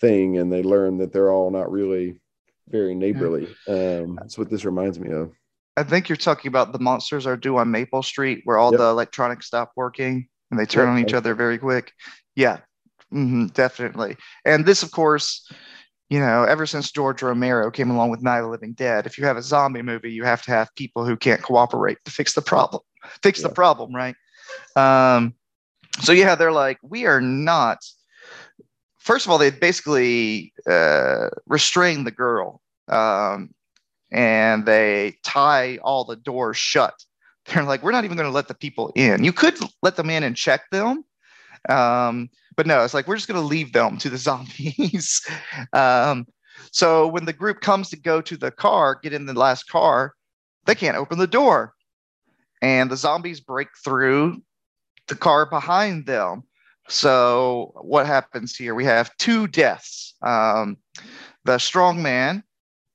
[0.00, 2.18] thing, and they learn that they're all not really
[2.68, 3.48] very neighborly.
[3.68, 5.32] Um, that's what this reminds me of.
[5.76, 8.78] I think you're talking about the monsters are due on Maple Street, where all yep.
[8.78, 10.92] the electronics stop working and they turn yep.
[10.92, 11.92] on each other very quick.
[12.36, 12.60] Yeah,
[13.12, 14.16] mm-hmm, definitely.
[14.44, 15.50] And this, of course,
[16.10, 19.18] you know, ever since George Romero came along with Night of the Living Dead, if
[19.18, 22.34] you have a zombie movie, you have to have people who can't cooperate to fix
[22.34, 22.82] the problem.
[23.22, 23.48] Fix yeah.
[23.48, 24.16] the problem, right?
[24.74, 25.34] Um,
[26.00, 27.78] so yeah, they're like, we are not.
[28.98, 33.54] First of all, they basically uh, restrain the girl, um,
[34.10, 36.94] and they tie all the doors shut.
[37.46, 39.24] They're like, we're not even going to let the people in.
[39.24, 41.04] You could let them in and check them,
[41.68, 45.24] um, but no, it's like we're just going to leave them to the zombies.
[45.72, 46.26] um,
[46.72, 50.12] so when the group comes to go to the car, get in the last car,
[50.66, 51.72] they can't open the door.
[52.60, 54.42] And the zombies break through
[55.06, 56.42] the car behind them.
[56.88, 58.74] So what happens here?
[58.74, 60.16] We have two deaths.
[60.22, 60.78] Um,
[61.44, 62.42] the strong man,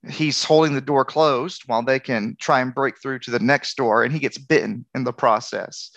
[0.09, 3.77] he's holding the door closed while they can try and break through to the next
[3.77, 5.89] door, and he gets bitten in the process.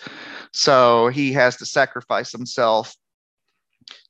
[0.53, 2.95] So he has to sacrifice himself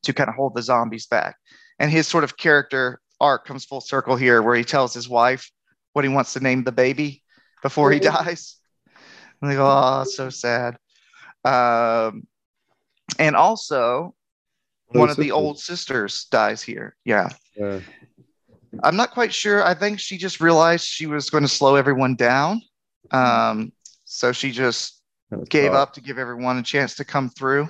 [0.04, 1.36] to kind of hold the zombies back.
[1.80, 5.52] And his sort of character arc comes full circle here, where he tells his wife
[5.94, 7.24] what he wants to name the baby
[7.63, 8.58] before he dies.
[9.42, 10.78] And they go, oh, so sad.
[11.44, 12.28] Um,
[13.20, 14.16] and also,
[14.88, 16.96] one of the old sisters dies here.
[17.06, 17.30] Yeah.
[17.56, 17.80] yeah.
[18.84, 19.63] I'm not quite sure.
[19.63, 22.62] I think she just realized she was going to slow everyone down.
[23.12, 23.72] Um,
[24.06, 25.02] so she just
[25.50, 27.70] gave up to give everyone a chance to come through.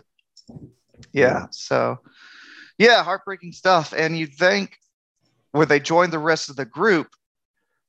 [1.11, 1.47] Yeah.
[1.51, 1.99] So,
[2.77, 3.93] yeah, heartbreaking stuff.
[3.95, 4.77] And you think
[5.51, 7.07] where they join the rest of the group,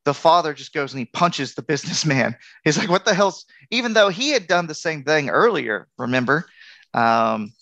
[0.05, 2.37] the father just goes and he punches the businessman.
[2.65, 6.47] He's like, what the hell's, even though he had done the same thing earlier, remember?
[6.95, 7.53] Um,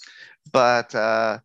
[0.53, 1.39] but uh,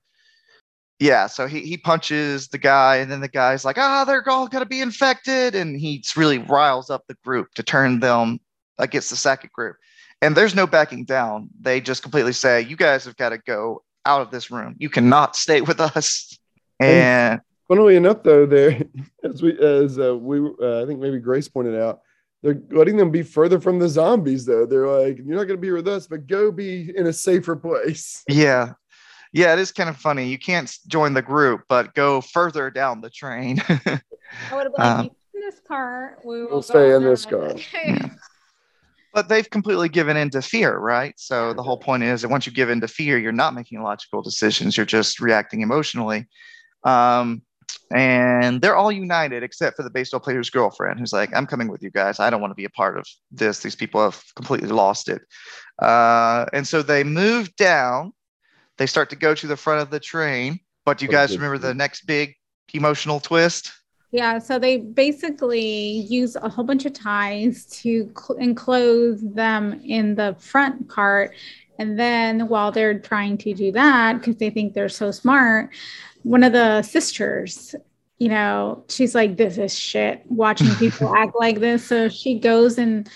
[0.99, 4.47] yeah, so he, he punches the guy, and then the guy's like, ah, they're all
[4.47, 5.55] going to be infected.
[5.55, 8.39] And he really riles up the group to turn them
[8.77, 9.77] against the second group.
[10.21, 11.49] And there's no backing down.
[11.59, 14.75] They just completely say, you guys have got to go out of this room.
[14.79, 16.37] You cannot stay with us.
[16.79, 18.81] And funnily enough, though, there
[19.23, 22.01] as we as uh, we uh, I think maybe Grace pointed out,
[22.41, 24.45] they're letting them be further from the zombies.
[24.45, 27.13] Though they're like, you're not going to be with us, but go be in a
[27.13, 28.23] safer place.
[28.29, 28.73] Yeah,
[29.33, 30.27] yeah, it is kind of funny.
[30.27, 33.61] You can't join the group, but go further down the train.
[33.67, 36.17] I would have like, um, in this car.
[36.25, 37.53] We will we'll stay in this car.
[37.73, 38.09] yeah
[39.13, 41.13] but they've completely given in to fear, right?
[41.17, 43.81] So the whole point is that once you give in to fear, you're not making
[43.81, 46.27] logical decisions, you're just reacting emotionally.
[46.83, 47.41] Um,
[47.93, 51.83] and they're all united except for the baseball player's girlfriend, who's like, I'm coming with
[51.83, 52.19] you guys.
[52.19, 53.59] I don't want to be a part of this.
[53.59, 55.21] These people have completely lost it.
[55.79, 58.13] Uh, and so they move down.
[58.77, 60.59] They start to go to the front of the train.
[60.85, 62.35] But do you guys remember the next big
[62.73, 63.71] emotional twist?
[64.11, 70.15] Yeah, so they basically use a whole bunch of ties to cl- enclose them in
[70.15, 71.33] the front cart.
[71.79, 75.69] And then while they're trying to do that, because they think they're so smart,
[76.23, 77.73] one of the sisters,
[78.19, 81.85] you know, she's like, This is shit watching people act like this.
[81.87, 83.09] So she goes and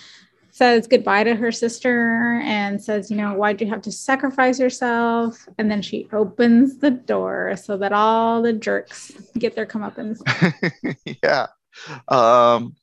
[0.55, 5.49] says goodbye to her sister and says, you know, why'd you have to sacrifice yourself?
[5.57, 10.21] And then she opens the door so that all the jerks get their comeuppance.
[11.23, 11.47] yeah.
[12.07, 12.73] Um,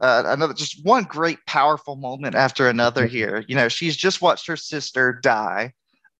[0.00, 3.44] uh, another just one great powerful moment after another here.
[3.48, 5.72] You know, she's just watched her sister die.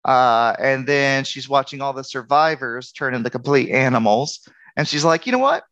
[0.04, 4.40] Uh, and then she's watching all the survivors turn into complete animals.
[4.76, 5.62] And she's like, you know what?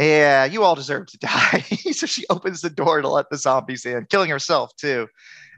[0.00, 1.60] Yeah, you all deserve to die.
[1.92, 5.08] so she opens the door to let the zombies in, killing herself too.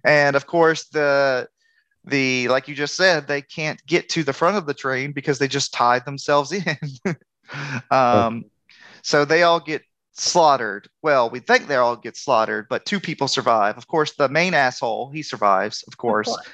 [0.04, 1.48] And of course, the
[2.04, 5.38] the like you just said, they can't get to the front of the train because
[5.38, 7.16] they just tied themselves in.
[7.90, 8.44] um,
[9.02, 10.88] so they all get slaughtered.
[11.02, 13.76] Well, we think they all get slaughtered, but two people survive.
[13.78, 16.28] Of course, the main asshole he survives, of course.
[16.28, 16.48] Of course.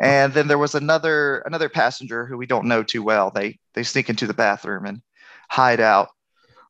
[0.00, 3.30] And then there was another another passenger who we don't know too well.
[3.30, 5.00] They they sneak into the bathroom and
[5.48, 6.08] hide out.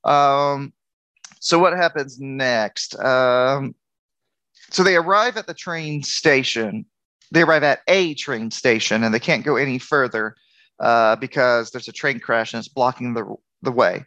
[0.04, 0.72] Um,
[1.40, 2.98] so what happens next?
[2.98, 3.74] Um,
[4.70, 6.86] so they arrive at the train station.
[7.30, 10.36] They arrive at a train station and they can't go any further
[10.80, 14.04] uh, because there's a train crash and it's blocking the, the way.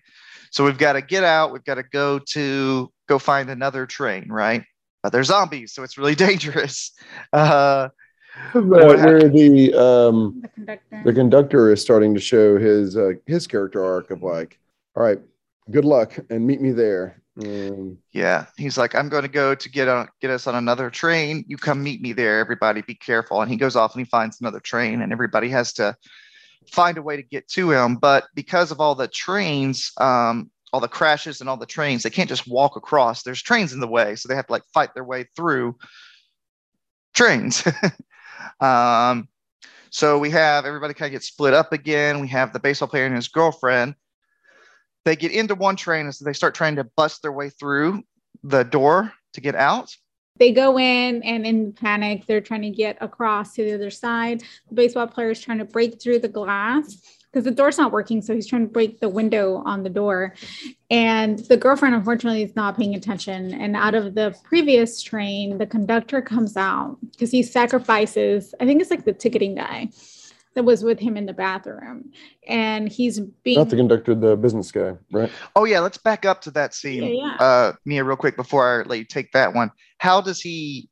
[0.52, 1.52] So we've got to get out.
[1.52, 4.64] We've got to go to go find another train, right?
[5.04, 6.92] But they're zombies, so it's really dangerous.
[7.34, 7.90] Uh,
[8.54, 11.02] where the um the conductor.
[11.04, 14.60] the conductor is starting to show his uh, his character arc of like,
[14.96, 15.20] all right,
[15.72, 17.22] good luck and meet me there.
[17.40, 20.90] Um, yeah, he's like, I'm going to go to get on get us on another
[20.90, 21.46] train.
[21.48, 22.40] You come meet me there.
[22.40, 23.42] Everybody, be careful.
[23.42, 25.96] And he goes off and he finds another train, and everybody has to
[26.72, 27.96] find a way to get to him.
[27.96, 32.10] But because of all the trains, um, all the crashes and all the trains, they
[32.10, 33.24] can't just walk across.
[33.24, 35.78] There's trains in the way, so they have to like fight their way through
[37.14, 37.64] trains.
[38.60, 39.28] um,
[39.90, 42.20] so we have everybody kind of get split up again.
[42.20, 43.96] We have the baseball player and his girlfriend.
[45.08, 48.04] They get into one train and so they start trying to bust their way through
[48.44, 49.96] the door to get out.
[50.38, 54.44] They go in and in panic they're trying to get across to the other side.
[54.68, 56.98] The baseball player is trying to break through the glass
[57.32, 60.36] because the door's not working so he's trying to break the window on the door.
[60.90, 63.54] And the girlfriend unfortunately is not paying attention.
[63.54, 68.82] And out of the previous train the conductor comes out because he sacrifices i think
[68.82, 69.88] it's like the ticketing guy
[70.58, 72.12] that was with him in the bathroom
[72.48, 76.42] and he's being not the conductor the business guy right oh yeah let's back up
[76.42, 77.46] to that scene yeah, yeah.
[77.46, 80.90] uh mia real quick before i let you take that one how does he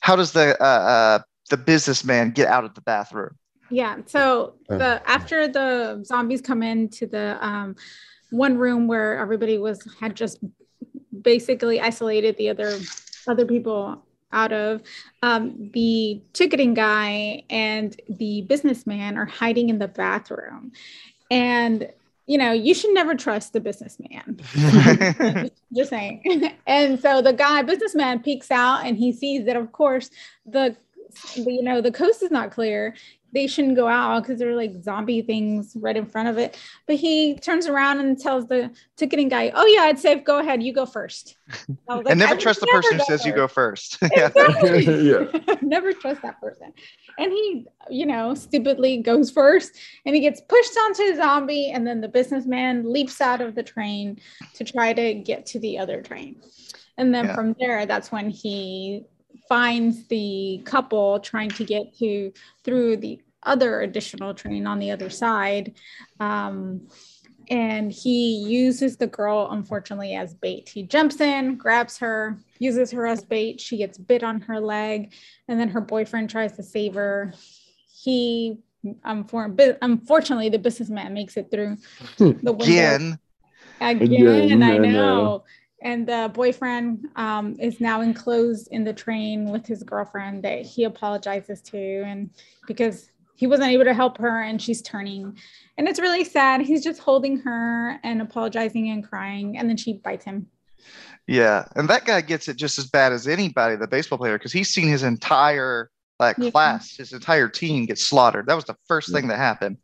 [0.00, 1.18] how does the uh, uh
[1.50, 3.36] the businessman get out of the bathroom
[3.70, 4.78] yeah so uh.
[4.78, 7.76] the after the zombies come into the um
[8.30, 10.38] one room where everybody was had just
[11.20, 12.78] basically isolated the other
[13.28, 14.02] other people
[14.32, 14.82] out of
[15.22, 20.72] um, the ticketing guy and the businessman are hiding in the bathroom.
[21.30, 21.88] And
[22.26, 24.40] you know you should never trust the businessman.
[25.74, 26.52] Just saying.
[26.66, 30.10] And so the guy businessman peeks out and he sees that of course
[30.46, 30.76] the,
[31.34, 32.94] the you know the coast is not clear
[33.32, 36.56] they shouldn't go out because there are like zombie things right in front of it.
[36.86, 40.24] But he turns around and tells the ticketing guy, "Oh yeah, it's safe.
[40.24, 40.62] Go ahead.
[40.62, 41.36] You go first.
[41.86, 43.26] Like, and never trust the person who says first.
[43.26, 43.98] you go first.
[44.02, 44.84] Exactly.
[45.10, 45.56] yeah.
[45.60, 46.72] never trust that person.
[47.18, 49.76] And he, you know, stupidly goes first,
[50.06, 53.62] and he gets pushed onto a zombie, and then the businessman leaps out of the
[53.62, 54.20] train
[54.54, 56.40] to try to get to the other train.
[56.96, 57.34] And then yeah.
[57.34, 59.04] from there, that's when he
[59.48, 62.32] finds the couple trying to get to
[62.64, 65.74] through the other additional train on the other side.
[66.20, 66.88] Um,
[67.50, 70.68] and he uses the girl, unfortunately, as bait.
[70.68, 73.60] He jumps in, grabs her, uses her as bait.
[73.60, 75.12] She gets bit on her leg,
[75.48, 77.34] and then her boyfriend tries to save her.
[78.02, 78.58] He,
[79.04, 81.78] unfortunately, the businessman makes it through
[82.18, 82.64] the window.
[82.64, 83.18] Again.
[83.80, 85.44] Again, Again I know
[85.82, 90.84] and the boyfriend um, is now enclosed in the train with his girlfriend that he
[90.84, 92.30] apologizes to and
[92.66, 95.36] because he wasn't able to help her and she's turning.
[95.76, 96.60] And it's really sad.
[96.60, 100.46] He's just holding her and apologizing and crying and then she bites him.
[101.26, 104.52] Yeah and that guy gets it just as bad as anybody the baseball player because
[104.52, 106.50] he's seen his entire like yeah.
[106.50, 108.46] class his entire team get slaughtered.
[108.46, 109.18] That was the first yeah.
[109.20, 109.78] thing that happened.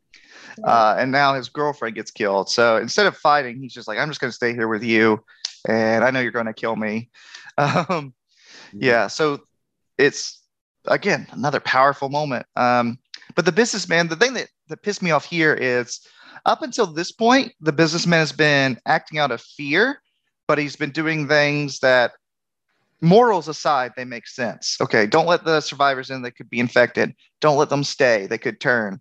[0.64, 2.50] Uh, and now his girlfriend gets killed.
[2.50, 5.22] So instead of fighting he's just like i'm just going to stay here with you
[5.66, 7.10] and I know you're going to kill me.
[7.58, 8.14] Um,
[8.72, 9.40] yeah, so
[9.96, 10.42] it's
[10.86, 12.46] again another powerful moment.
[12.54, 13.00] Um,
[13.34, 16.00] but the businessman, the thing that, that pissed me off here is
[16.46, 20.00] up until this point, the businessman has been acting out of fear,
[20.46, 22.12] but he's been doing things that
[23.00, 24.76] morals aside, they make sense.
[24.80, 27.14] Okay, don't let the survivors in they could be infected.
[27.40, 28.26] Don't let them stay.
[28.26, 29.00] They could turn.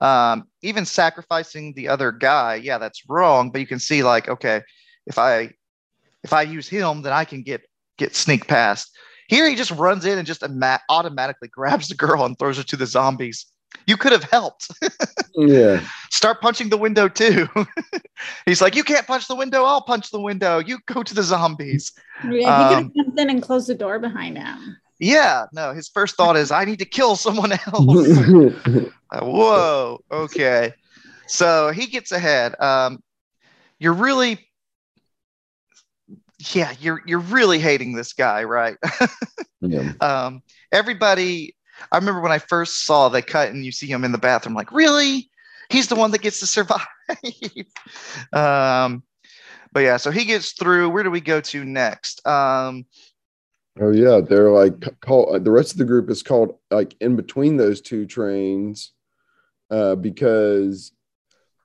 [0.00, 3.50] Um, even sacrificing the other guy, yeah, that's wrong.
[3.50, 4.62] But you can see, like, okay,
[5.06, 5.52] if I
[6.24, 7.62] if I use him, then I can get
[7.98, 8.90] get sneak past.
[9.28, 10.42] Here he just runs in and just
[10.88, 13.46] automatically grabs the girl and throws her to the zombies.
[13.86, 14.70] You could have helped.
[15.34, 15.80] yeah.
[16.10, 17.48] Start punching the window too.
[18.46, 19.64] He's like, you can't punch the window.
[19.64, 20.58] I'll punch the window.
[20.58, 21.92] You go to the zombies.
[22.22, 24.76] Yeah, he um, could have jumped in and closed the door behind him.
[25.00, 25.74] Yeah, no.
[25.74, 28.18] His first thought is, I need to kill someone else.
[29.10, 30.00] uh, whoa.
[30.10, 30.72] Okay.
[31.26, 32.58] So he gets ahead.
[32.60, 33.02] Um,
[33.78, 34.38] you're really
[36.52, 38.76] yeah, you're you're really hating this guy, right?
[39.60, 39.92] yeah.
[40.00, 41.54] Um, everybody,
[41.92, 44.54] I remember when I first saw the cut and you see him in the bathroom,
[44.54, 45.30] like, really?
[45.70, 46.86] He's the one that gets to survive.
[48.32, 49.02] um,
[49.72, 50.90] but yeah, so he gets through.
[50.90, 52.26] Where do we go to next?
[52.26, 52.86] Um,
[53.80, 57.56] oh yeah, they're like call the rest of the group is called like in between
[57.56, 58.92] those two trains,
[59.70, 60.92] uh, because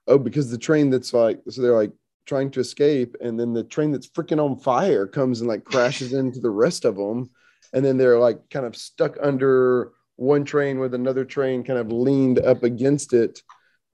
[0.08, 1.92] oh, because the train that's like so they're like
[2.30, 6.14] trying to escape and then the train that's freaking on fire comes and like crashes
[6.14, 7.30] into the rest of them
[7.74, 11.92] and then they're like kind of stuck under one train with another train kind of
[11.92, 13.42] leaned up against it.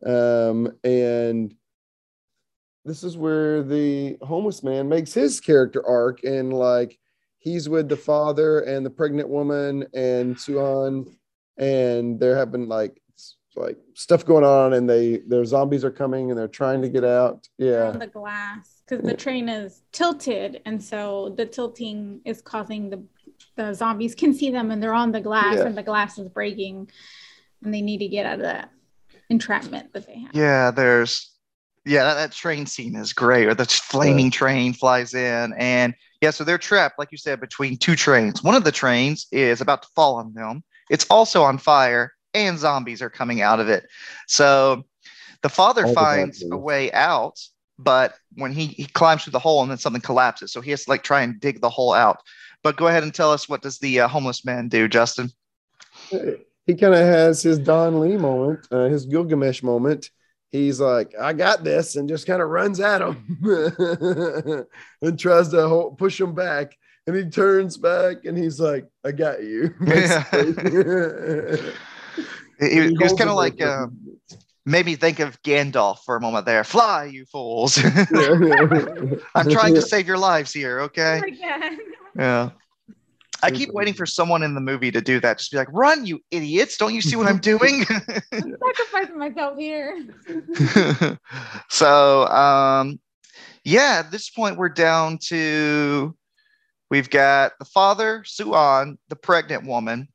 [0.06, 1.54] Um, and
[2.84, 6.98] this is where the homeless man makes his character arc and like
[7.38, 11.06] he's with the father and the pregnant woman and Suan
[11.58, 13.02] and there have been like
[13.56, 17.04] like stuff going on and they their zombies are coming and they're trying to get
[17.04, 17.48] out.
[17.58, 17.90] Yeah.
[17.90, 23.04] On the glass because the train is tilted and so the tilting is causing the
[23.56, 25.66] the zombies can see them and they're on the glass yeah.
[25.66, 26.90] and the glass is breaking
[27.64, 28.70] and they need to get out of that
[29.30, 30.36] entrapment that they have.
[30.36, 31.32] Yeah there's
[31.86, 34.32] yeah that, that train scene is great or the flaming yeah.
[34.32, 38.44] train flies in and yeah so they're trapped like you said between two trains.
[38.44, 40.64] One of the trains is about to fall on them.
[40.90, 43.88] It's also on fire and zombies are coming out of it.
[44.28, 44.86] So
[45.42, 47.40] the father finds a way out,
[47.80, 50.52] but when he, he climbs through the hole and then something collapses.
[50.52, 52.22] So he has to like try and dig the hole out.
[52.64, 55.32] But go ahead and tell us what does the uh, homeless man do, Justin?
[56.10, 60.10] He kind of has his Don Lee moment, uh, his Gilgamesh moment.
[60.52, 63.38] He's like, I got this, and just kind of runs at him
[65.02, 66.76] and tries to push him back.
[67.08, 69.74] And he turns back and he's like, I got you.
[69.86, 69.92] He,
[72.60, 73.88] he, he was kind of like uh,
[74.66, 76.64] me think of Gandalf for a moment there.
[76.64, 77.78] Fly, you fools!
[79.36, 80.82] I'm trying to save your lives here.
[80.82, 81.22] Okay.
[81.24, 81.78] Oh
[82.18, 82.50] yeah.
[83.44, 85.38] I keep waiting for someone in the movie to do that.
[85.38, 86.78] Just be like, "Run, you idiots!
[86.78, 87.86] Don't you see what I'm doing?"
[88.32, 90.04] I'm sacrificing myself here.
[91.70, 93.00] so, um,
[93.64, 96.16] yeah, at this point, we're down to
[96.90, 100.08] we've got the father, Suan, the pregnant woman,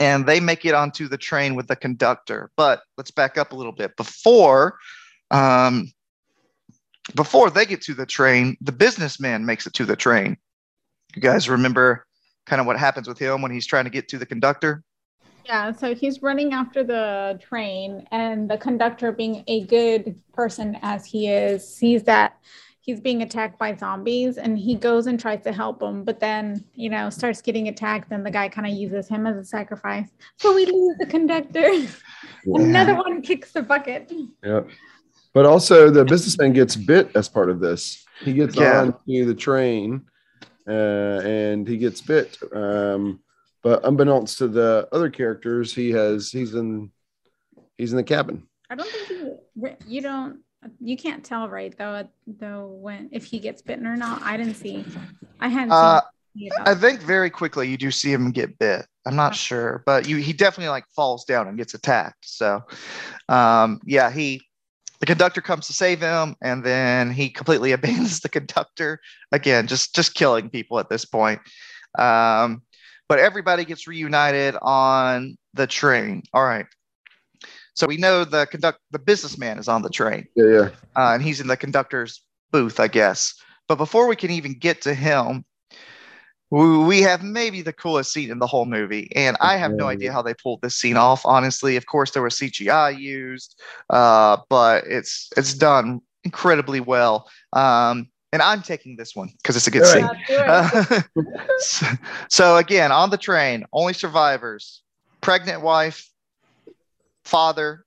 [0.00, 2.50] and they make it onto the train with the conductor.
[2.56, 3.96] But let's back up a little bit.
[3.96, 4.76] Before,
[5.30, 5.92] um,
[7.14, 10.36] before they get to the train, the businessman makes it to the train.
[11.14, 12.06] You guys remember
[12.46, 14.82] kind of what happens with him when he's trying to get to the conductor?
[15.46, 21.04] Yeah, so he's running after the train, and the conductor, being a good person as
[21.04, 22.33] he is, sees that
[22.84, 26.62] he's being attacked by zombies and he goes and tries to help him but then
[26.74, 30.08] you know starts getting attacked and the guy kind of uses him as a sacrifice.
[30.36, 31.68] So we lose the conductor.
[31.72, 31.88] Yeah.
[32.46, 34.12] another one kicks the bucket.
[34.42, 34.60] Yeah
[35.34, 38.06] but also the businessman gets bit as part of this.
[38.20, 38.80] He gets yeah.
[38.80, 40.06] on to the train
[40.66, 42.38] uh, and he gets bit.
[42.54, 43.20] Um,
[43.62, 46.92] but unbeknownst to the other characters he has he's in
[47.76, 48.46] he's in the cabin.
[48.70, 49.38] I don't think you
[49.86, 50.40] you don't
[50.80, 54.22] you can't tell right though though when if he gets bitten or not.
[54.22, 54.84] I didn't see.
[55.40, 56.00] I hadn't uh.
[56.66, 58.86] I think very quickly you do see him get bit.
[59.06, 62.28] I'm not sure, but you he definitely like falls down and gets attacked.
[62.28, 62.62] So,
[63.28, 64.40] um, yeah, he
[65.00, 69.00] the conductor comes to save him, and then he completely abandons the conductor
[69.30, 71.40] again, just just killing people at this point.
[71.98, 72.62] Um,
[73.08, 76.22] but everybody gets reunited on the train.
[76.32, 76.66] All right.
[77.74, 80.26] So we know the conduct the businessman is on the train.
[80.36, 80.68] Yeah, yeah.
[80.96, 82.22] Uh, and he's in the conductor's
[82.52, 83.34] booth, I guess.
[83.68, 85.44] But before we can even get to him,
[86.50, 90.12] we have maybe the coolest scene in the whole movie, and I have no idea
[90.12, 91.22] how they pulled this scene off.
[91.24, 93.60] Honestly, of course there was CGI used,
[93.90, 97.28] uh, but it's it's done incredibly well.
[97.54, 100.08] Um, and I'm taking this one because it's a good scene.
[100.30, 101.02] Uh,
[101.58, 101.86] so,
[102.28, 104.82] so again, on the train, only survivors:
[105.22, 106.08] pregnant wife,
[107.24, 107.84] father,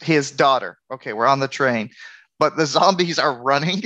[0.00, 0.78] his daughter.
[0.90, 1.90] Okay, we're on the train,
[2.38, 3.82] but the zombies are running,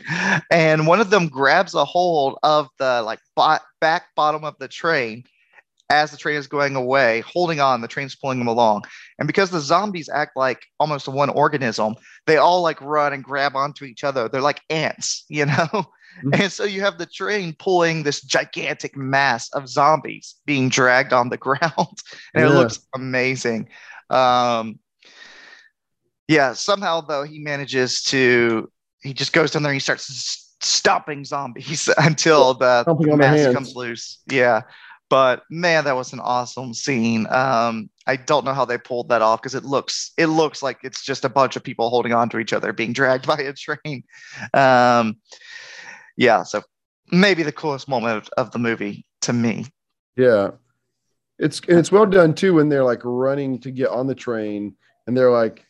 [0.50, 3.20] and one of them grabs a hold of the like
[3.80, 5.24] back bottom of the train
[5.90, 7.80] as the train is going away, holding on.
[7.80, 8.84] The train's pulling them along,
[9.18, 11.94] and because the zombies act like almost one organism,
[12.26, 14.28] they all like run and grab onto each other.
[14.28, 15.86] They're like ants, you know.
[16.18, 16.42] Mm-hmm.
[16.42, 21.28] And so you have the train pulling this gigantic mass of zombies being dragged on
[21.28, 21.98] the ground,
[22.34, 22.46] and yeah.
[22.46, 23.68] it looks amazing.
[24.10, 24.78] Um,
[26.28, 28.70] yeah, somehow though he manages to
[29.02, 32.84] he just goes down there and he starts stomping zombies until the
[33.16, 34.20] mask comes loose.
[34.30, 34.62] Yeah.
[35.10, 37.26] But man, that was an awesome scene.
[37.30, 40.78] Um, I don't know how they pulled that off because it looks it looks like
[40.82, 43.52] it's just a bunch of people holding on to each other being dragged by a
[43.52, 44.02] train.
[44.54, 45.18] Um,
[46.16, 46.62] yeah, so
[47.12, 49.66] maybe the coolest moment of, of the movie to me.
[50.16, 50.52] Yeah,
[51.38, 54.74] it's and it's well done too when they're like running to get on the train
[55.06, 55.64] and they're like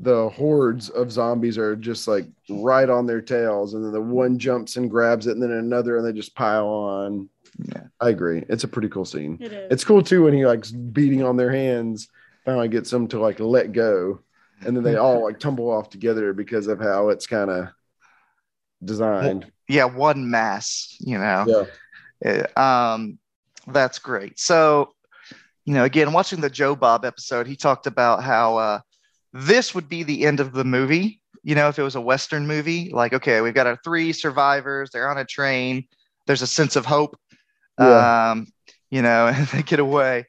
[0.00, 4.38] the hordes of zombies are just like right on their tails and then the one
[4.38, 7.28] jumps and grabs it and then another and they just pile on.
[7.64, 7.82] Yeah.
[8.00, 8.44] I agree.
[8.48, 9.38] It's a pretty cool scene.
[9.40, 9.72] It is.
[9.72, 12.08] it's cool too when he likes beating on their hands
[12.44, 14.20] finally gets them to like let go
[14.64, 17.68] and then they all like tumble off together because of how it's kind of
[18.84, 21.66] designed yeah one mass you know.
[22.22, 22.30] Yeah.
[22.30, 23.18] It, um
[23.66, 24.38] that's great.
[24.38, 24.94] So
[25.68, 28.80] you know, again, watching the Joe Bob episode, he talked about how uh,
[29.32, 32.46] this would be the end of the movie you know, if it was a Western
[32.46, 35.86] movie, like, okay, we've got our three survivors, they're on a train,
[36.26, 37.18] there's a sense of hope,
[37.78, 38.30] yeah.
[38.30, 38.46] um,
[38.90, 40.26] you know, and they get away.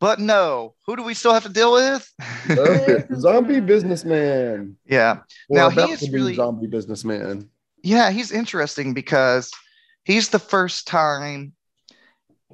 [0.00, 2.10] But no, who do we still have to deal with?
[3.20, 4.76] zombie businessman.
[4.86, 5.18] Yeah.
[5.50, 7.50] now he is really zombie businessman.
[7.84, 9.50] Yeah, he's interesting because
[10.04, 11.52] he's the first time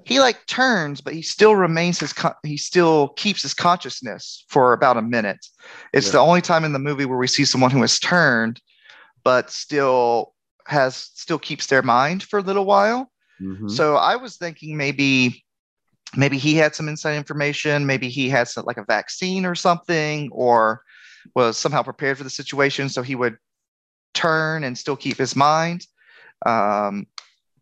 [0.09, 4.73] he like turns, but he still remains his con- he still keeps his consciousness for
[4.73, 5.47] about a minute.
[5.93, 6.13] It's yeah.
[6.13, 8.59] the only time in the movie where we see someone who has turned,
[9.23, 10.33] but still
[10.67, 13.11] has still keeps their mind for a little while.
[13.39, 13.69] Mm-hmm.
[13.69, 15.45] So I was thinking maybe
[16.17, 20.31] maybe he had some inside information, maybe he had some, like a vaccine or something,
[20.33, 20.81] or
[21.35, 23.37] was somehow prepared for the situation, so he would
[24.15, 25.87] turn and still keep his mind.
[26.47, 27.07] Um,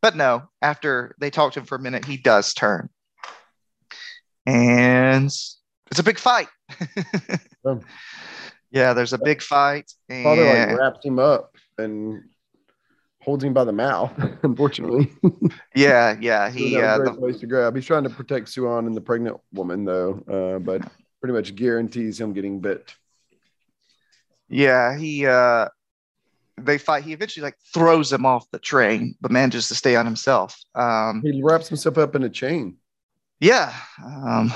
[0.01, 2.89] but no, after they talk to him for a minute, he does turn.
[4.47, 6.49] And it's a big fight.
[7.65, 7.81] oh.
[8.73, 9.91] Yeah, there's a big fight.
[10.09, 10.25] And...
[10.25, 12.25] Father like wraps him up and
[13.23, 15.13] holds him by the mouth, unfortunately.
[15.75, 16.51] yeah, yeah.
[16.51, 17.19] He uh, great the...
[17.19, 17.75] place to grab.
[17.75, 20.83] He's trying to protect Suan and the pregnant woman though, uh, but
[21.21, 22.95] pretty much guarantees him getting bit.
[24.49, 25.69] Yeah, he uh
[26.61, 27.05] they fight.
[27.05, 30.59] He eventually like throws him off the train, but manages to stay on himself.
[30.75, 32.77] Um, he wraps himself up in a chain.
[33.41, 34.53] Yeah, um,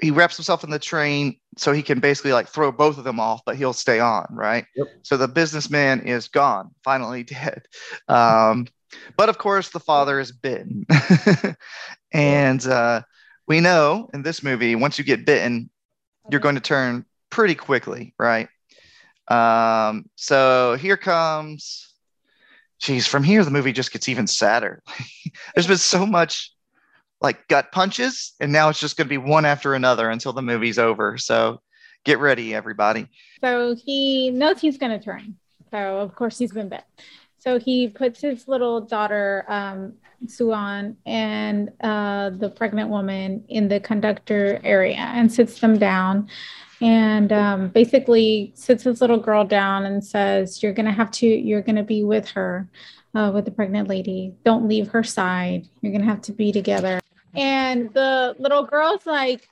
[0.00, 3.20] he wraps himself in the train so he can basically like throw both of them
[3.20, 4.64] off, but he'll stay on, right?
[4.76, 4.86] Yep.
[5.02, 7.62] So the businessman is gone, finally dead.
[8.06, 8.66] Um,
[9.16, 10.86] but of course, the father is bitten,
[12.12, 13.02] and uh,
[13.46, 15.68] we know in this movie, once you get bitten,
[16.30, 18.48] you're going to turn pretty quickly, right?
[19.28, 21.92] Um, so here comes,
[22.80, 24.82] geez, from here, the movie just gets even sadder.
[25.54, 26.52] There's been so much
[27.20, 30.42] like gut punches, and now it's just going to be one after another until the
[30.42, 31.18] movie's over.
[31.18, 31.60] So
[32.04, 33.08] get ready, everybody.
[33.42, 35.36] So he knows he's going to turn.
[35.70, 36.84] So, of course, he's been bit.
[37.38, 39.94] So he puts his little daughter, um,
[40.26, 46.28] Suan, and uh, the pregnant woman in the conductor area and sits them down
[46.80, 51.26] and um, basically sits this little girl down and says, "You're gonna have to.
[51.26, 52.68] You're gonna be with her,
[53.14, 54.34] uh, with the pregnant lady.
[54.44, 55.68] Don't leave her side.
[55.80, 57.00] You're gonna have to be together."
[57.34, 59.48] And the little girl's like,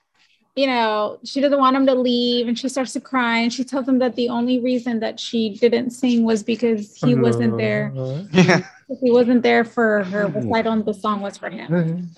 [0.56, 3.38] you know, she doesn't want him to leave, and she starts to cry.
[3.38, 7.14] And she tells him that the only reason that she didn't sing was because he
[7.14, 7.92] wasn't there.
[8.32, 8.60] Yeah.
[9.02, 12.10] He wasn't there for her recital, and the song was for him.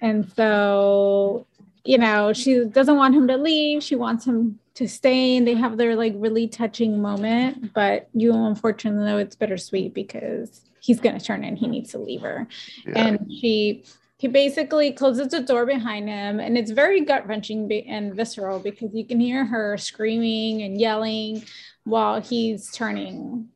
[0.00, 1.46] And so
[1.84, 3.82] you know, she doesn't want him to leave.
[3.82, 7.72] She wants him to stay and they have their like really touching moment.
[7.74, 12.22] But you unfortunately know it's bittersweet because he's gonna turn and he needs to leave
[12.22, 12.46] her.
[12.86, 13.06] Yeah.
[13.06, 13.84] And she
[14.18, 19.04] he basically closes the door behind him and it's very gut-wrenching and visceral because you
[19.04, 21.44] can hear her screaming and yelling
[21.84, 23.48] while he's turning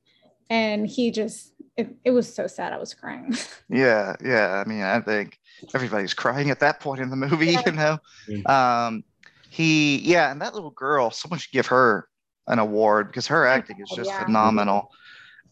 [0.50, 3.34] and he just it, it was so sad i was crying
[3.70, 5.37] yeah yeah i mean i think
[5.74, 7.62] everybody's crying at that point in the movie, yeah.
[7.66, 7.98] you know.
[8.46, 9.04] Um,
[9.50, 12.08] he, yeah, and that little girl, someone should give her
[12.46, 14.24] an award because her acting is just yeah.
[14.24, 14.90] phenomenal.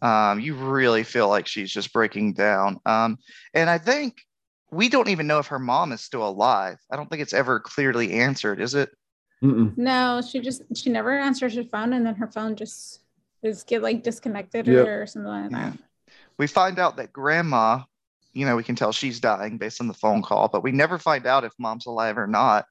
[0.02, 2.80] Um, you really feel like she's just breaking down.
[2.84, 3.18] Um,
[3.54, 4.18] and I think
[4.70, 6.78] we don't even know if her mom is still alive.
[6.90, 8.90] I don't think it's ever clearly answered, is it?
[9.42, 9.76] Mm-mm.
[9.76, 13.00] No, she just she never answers her phone, and then her phone just
[13.42, 14.86] is get like disconnected yep.
[14.86, 15.70] or something like yeah.
[15.70, 15.78] that.
[16.38, 17.80] We find out that grandma
[18.36, 20.98] you know, we can tell she's dying based on the phone call, but we never
[20.98, 22.66] find out if mom's alive or not.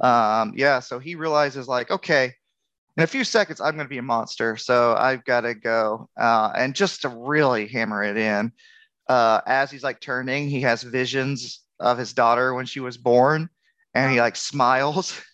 [0.00, 2.32] Um, yeah, so he realizes, like, okay,
[2.96, 4.56] in a few seconds, I'm going to be a monster.
[4.56, 6.08] So I've got to go.
[6.16, 8.50] Uh, and just to really hammer it in,
[9.08, 13.48] uh, as he's like turning, he has visions of his daughter when she was born,
[13.94, 15.18] and he like smiles.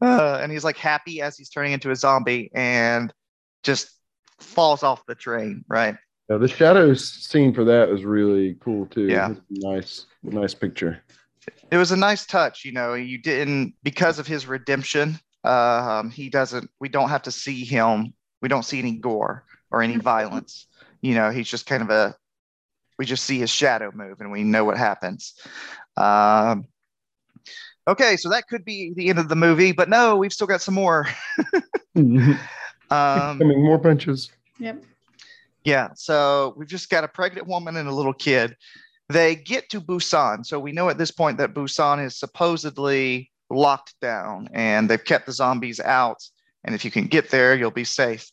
[0.00, 3.12] Uh, and he's like happy as he's turning into a zombie and
[3.62, 3.90] just
[4.40, 5.94] falls off the train, right?
[6.32, 9.06] Yeah, the shadows scene for that was really cool too.
[9.06, 11.02] Yeah, nice, nice picture.
[11.70, 12.64] It was a nice touch.
[12.64, 15.18] You know, you didn't because of his redemption.
[15.44, 16.70] Um, he doesn't.
[16.80, 18.14] We don't have to see him.
[18.40, 20.68] We don't see any gore or any violence.
[21.02, 22.16] You know, he's just kind of a.
[22.98, 25.34] We just see his shadow move, and we know what happens.
[25.98, 26.64] Um,
[27.86, 30.62] okay, so that could be the end of the movie, but no, we've still got
[30.62, 31.06] some more.
[31.94, 32.38] um,
[32.90, 34.30] Coming more punches.
[34.58, 34.82] Yep.
[35.64, 35.88] Yeah.
[35.94, 38.56] So we've just got a pregnant woman and a little kid.
[39.08, 40.44] They get to Busan.
[40.44, 45.26] So we know at this point that Busan is supposedly locked down and they've kept
[45.26, 46.22] the zombies out.
[46.64, 48.30] And if you can get there, you'll be safe.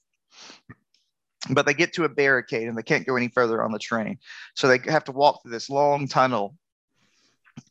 [1.50, 4.20] But they get to a barricade and they can't go any further on the train.
[4.56, 6.56] So they have to walk through this long tunnel.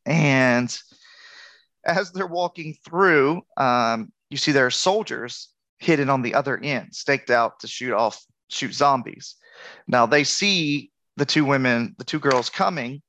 [0.04, 0.76] And
[1.84, 5.48] as they're walking through, um, you see there are soldiers
[5.78, 9.36] hidden on the other end, staked out to shoot off shoot zombies.
[9.86, 13.02] Now they see the two women, the two girls coming,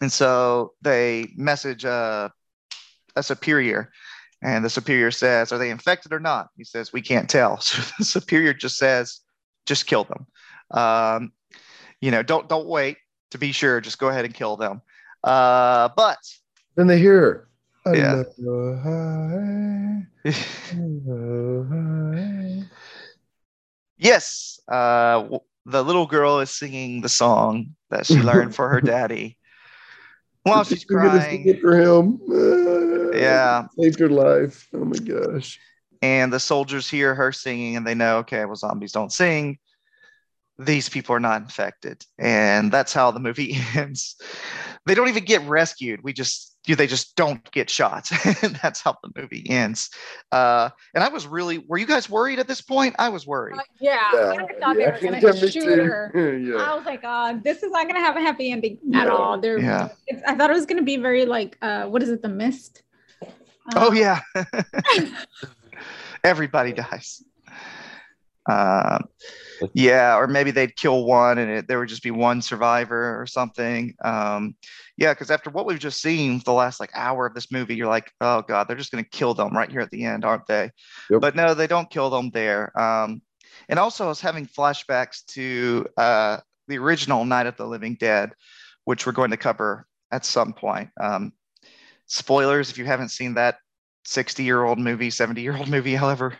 [0.00, 2.32] and so they message a,
[3.14, 3.92] a superior,
[4.42, 7.82] and the superior says, "Are they infected or not?" He says, "We can't tell." So
[7.98, 9.20] the superior just says,
[9.66, 10.26] "Just kill them."
[10.70, 11.32] Um,
[12.00, 12.96] you know, don't don't wait
[13.30, 13.80] to be sure.
[13.80, 14.82] Just go ahead and kill them.
[15.22, 16.18] Uh, but
[16.74, 17.48] then they hear,
[17.86, 18.24] yeah.
[23.98, 25.28] yes, uh,
[25.66, 29.38] the little girl is singing the song that she learned for her daddy
[30.42, 32.20] while she's crying for him.
[33.14, 34.68] yeah, saved her life.
[34.74, 35.58] Oh my gosh!
[36.00, 39.58] And the soldiers hear her singing, and they know, okay, well, zombies don't sing.
[40.58, 44.16] These people are not infected, and that's how the movie ends.
[44.86, 46.02] They don't even get rescued.
[46.02, 48.08] We just do they just don't get shot.
[48.62, 49.90] That's how the movie ends.
[50.30, 52.94] Uh, and I was really, were you guys worried at this point?
[52.98, 53.56] I was worried.
[53.58, 56.12] Uh, yeah, yeah, I thought yeah, they were going to shoot her.
[56.38, 56.56] yeah.
[56.56, 59.40] I was like, uh, this is not going to have a happy ending at all.
[59.40, 59.88] There, yeah.
[60.26, 62.82] I thought it was going to be very like, uh, what is it, The Mist?
[63.74, 64.20] oh uh, yeah,
[66.24, 67.22] everybody dies.
[68.50, 69.04] Um,
[69.74, 73.26] yeah, or maybe they'd kill one and it, there would just be one survivor or
[73.26, 73.94] something.
[74.04, 74.56] Um,
[74.96, 77.86] yeah, because after what we've just seen the last like hour of this movie, you're
[77.86, 80.46] like, oh god, they're just going to kill them right here at the end, aren't
[80.46, 80.70] they?
[81.10, 81.20] Yep.
[81.20, 82.78] But no, they don't kill them there.
[82.78, 83.22] Um,
[83.68, 86.38] and also, I was having flashbacks to uh,
[86.68, 88.32] the original Night of the Living Dead,
[88.84, 90.90] which we're going to cover at some point.
[91.00, 91.32] Um,
[92.06, 93.56] spoilers if you haven't seen that
[94.04, 96.36] 60 year old movie, 70 year old movie, however,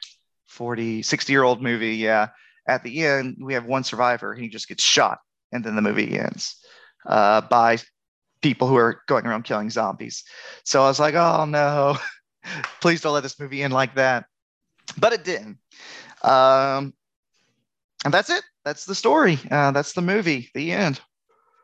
[0.53, 1.96] 40, 60 year old movie.
[1.96, 2.28] Yeah.
[2.68, 4.34] At the end, we have one survivor.
[4.34, 5.18] He just gets shot,
[5.50, 6.62] and then the movie ends
[7.07, 7.78] uh, by
[8.40, 10.24] people who are going around killing zombies.
[10.64, 11.96] So I was like, oh no,
[12.80, 14.26] please don't let this movie end like that.
[14.96, 15.59] But it didn't.
[16.22, 16.94] Um,
[18.05, 18.44] and that's it.
[18.64, 19.38] That's the story.
[19.50, 20.50] Uh, that's the movie.
[20.55, 21.00] The end.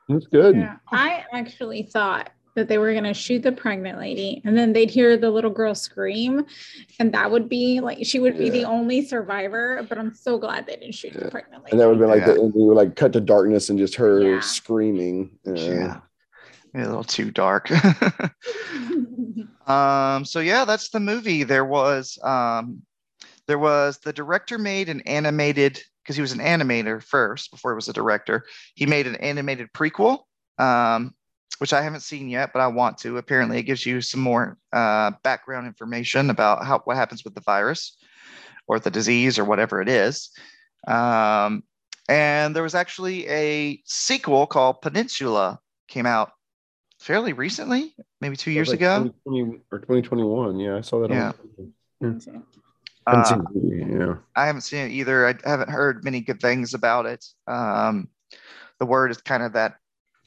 [0.08, 0.56] That's good.
[0.56, 4.72] Yeah, I actually thought that they were going to shoot the pregnant lady and then
[4.72, 6.44] they'd hear the little girl scream
[6.98, 8.50] and that would be like she would be yeah.
[8.52, 11.24] the only survivor but i'm so glad they didn't shoot yeah.
[11.24, 12.34] the pregnant lady and that would be like yeah.
[12.34, 16.00] the, we would like cut to darkness and just her screaming yeah
[16.74, 17.70] a little too dark.
[19.66, 21.44] um, so yeah, that's the movie.
[21.44, 22.82] There was um,
[23.46, 27.76] there was the director made an animated because he was an animator first before he
[27.76, 28.44] was a director.
[28.74, 30.20] He made an animated prequel,
[30.58, 31.14] um,
[31.58, 33.18] which I haven't seen yet, but I want to.
[33.18, 37.40] Apparently, it gives you some more uh, background information about how what happens with the
[37.40, 37.96] virus
[38.66, 40.30] or the disease or whatever it is.
[40.86, 41.64] Um,
[42.08, 46.32] and there was actually a sequel called Peninsula came out
[47.00, 49.04] fairly recently, maybe two years like ago.
[49.26, 50.58] 2020 or 2021.
[50.58, 51.10] Yeah, I saw that.
[51.10, 51.32] Yeah.
[52.00, 52.40] On, yeah.
[53.06, 54.14] Uh, yeah.
[54.36, 55.28] I haven't seen it either.
[55.28, 57.24] I haven't heard many good things about it.
[57.46, 58.08] Um,
[58.78, 59.76] the word is kind of that,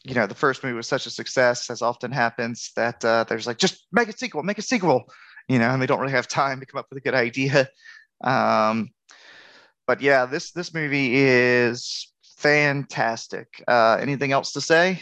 [0.03, 3.45] you know, the first movie was such a success, as often happens, that uh, there's
[3.45, 5.05] like, just make a sequel, make a sequel,
[5.47, 7.67] you know, and they don't really have time to come up with a good idea.
[8.23, 8.89] Um,
[9.87, 13.63] but yeah, this this movie is fantastic.
[13.67, 15.01] Uh, anything else to say?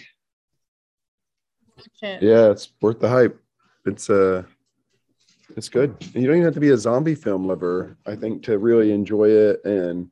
[2.01, 3.39] Yeah, it's worth the hype.
[3.85, 4.43] It's uh
[5.55, 5.95] it's good.
[6.13, 9.29] You don't even have to be a zombie film lover, I think, to really enjoy
[9.29, 10.09] it and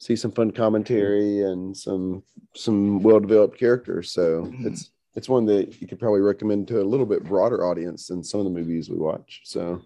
[0.00, 2.22] see some fun commentary and some
[2.56, 4.10] some well developed characters.
[4.10, 4.66] So mm-hmm.
[4.66, 8.24] it's it's one that you could probably recommend to a little bit broader audience than
[8.24, 9.42] some of the movies we watch.
[9.44, 9.82] So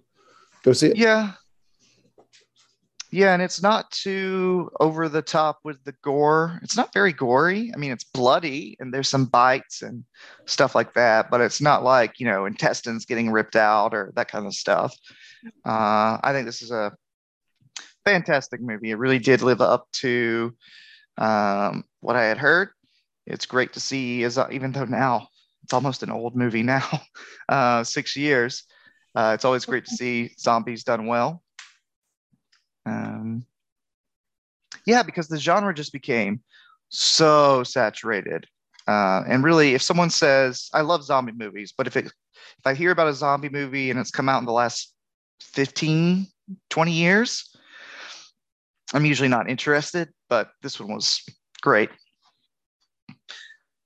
[0.63, 0.97] go see it.
[0.97, 1.33] Yeah,
[3.15, 6.59] yeah, and it's not too over the top with the gore.
[6.65, 7.71] It's not very gory.
[7.73, 10.05] I mean, it's bloody and there's some bites and
[10.47, 14.27] stuff like that, but it's not like, you know, intestines getting ripped out or that
[14.27, 14.97] kind of stuff.
[15.65, 16.93] Uh, I think this is a
[18.05, 18.91] fantastic movie.
[18.91, 20.55] It really did live up to
[21.19, 22.71] um, what I had heard.
[23.27, 25.29] It's great to see, as even though now
[25.63, 26.87] it's almost an old movie now,
[27.49, 28.65] uh, six years.
[29.15, 31.43] Uh, it's always great to see zombies done well.
[32.85, 33.47] Um,
[34.87, 36.43] yeah, because the genre just became
[36.89, 38.47] so saturated.
[38.87, 42.75] Uh, and really, if someone says, I love zombie movies, but if it if I
[42.75, 44.93] hear about a zombie movie and it's come out in the last
[45.41, 46.27] 15,
[46.69, 47.54] 20 years,
[48.93, 51.23] I'm usually not interested, but this one was
[51.63, 51.91] great.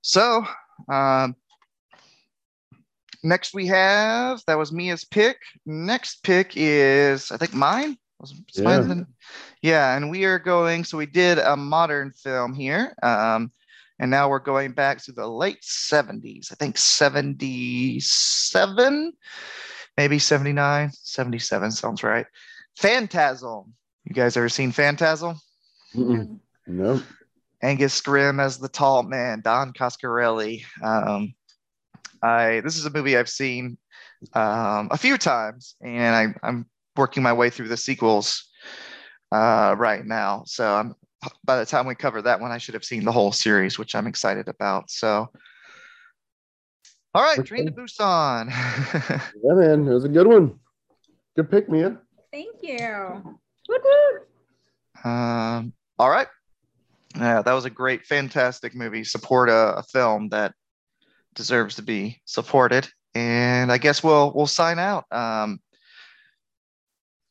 [0.01, 0.45] So,
[0.91, 1.35] um,
[3.23, 5.37] next we have that was Mia's pick.
[5.65, 7.97] Next pick is, I think, mine.
[9.61, 9.61] Yeah.
[9.61, 10.83] yeah, and we are going.
[10.83, 13.53] So we did a modern film here, um,
[13.99, 16.51] and now we're going back to the late '70s.
[16.51, 19.13] I think '77,
[19.97, 22.25] maybe '79, '77 sounds right.
[22.77, 23.73] Phantasm.
[24.05, 25.39] You guys ever seen Phantasm?
[25.95, 26.39] Mm-mm.
[26.67, 27.01] No.
[27.61, 30.63] Angus Scrimm as the tall man, Don Coscarelli.
[30.81, 31.33] Um,
[32.21, 33.77] I this is a movie I've seen
[34.33, 38.49] um, a few times, and I, I'm working my way through the sequels
[39.31, 40.43] uh, right now.
[40.45, 40.95] So I'm
[41.43, 43.95] by the time we cover that one, I should have seen the whole series, which
[43.95, 44.89] I'm excited about.
[44.89, 45.29] So,
[47.13, 48.49] all right, Train to Busan.
[49.43, 50.59] yeah, man, it was a good one.
[51.35, 51.97] Good pick, Mia.
[52.31, 53.38] Thank you.
[53.69, 55.09] Woo-hoo.
[55.09, 56.27] Um, all right.
[57.15, 59.03] Yeah, that was a great, fantastic movie.
[59.03, 60.53] Support a, a film that
[61.35, 62.89] deserves to be supported.
[63.15, 65.05] And I guess we'll we'll sign out.
[65.11, 65.59] Um,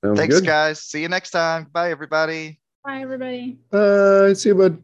[0.04, 0.46] Sounds thanks, good.
[0.46, 0.80] guys.
[0.82, 1.66] See you next time.
[1.72, 2.60] Bye, everybody.
[2.84, 3.58] Bye, everybody.
[3.72, 4.82] Uh, see you, bud.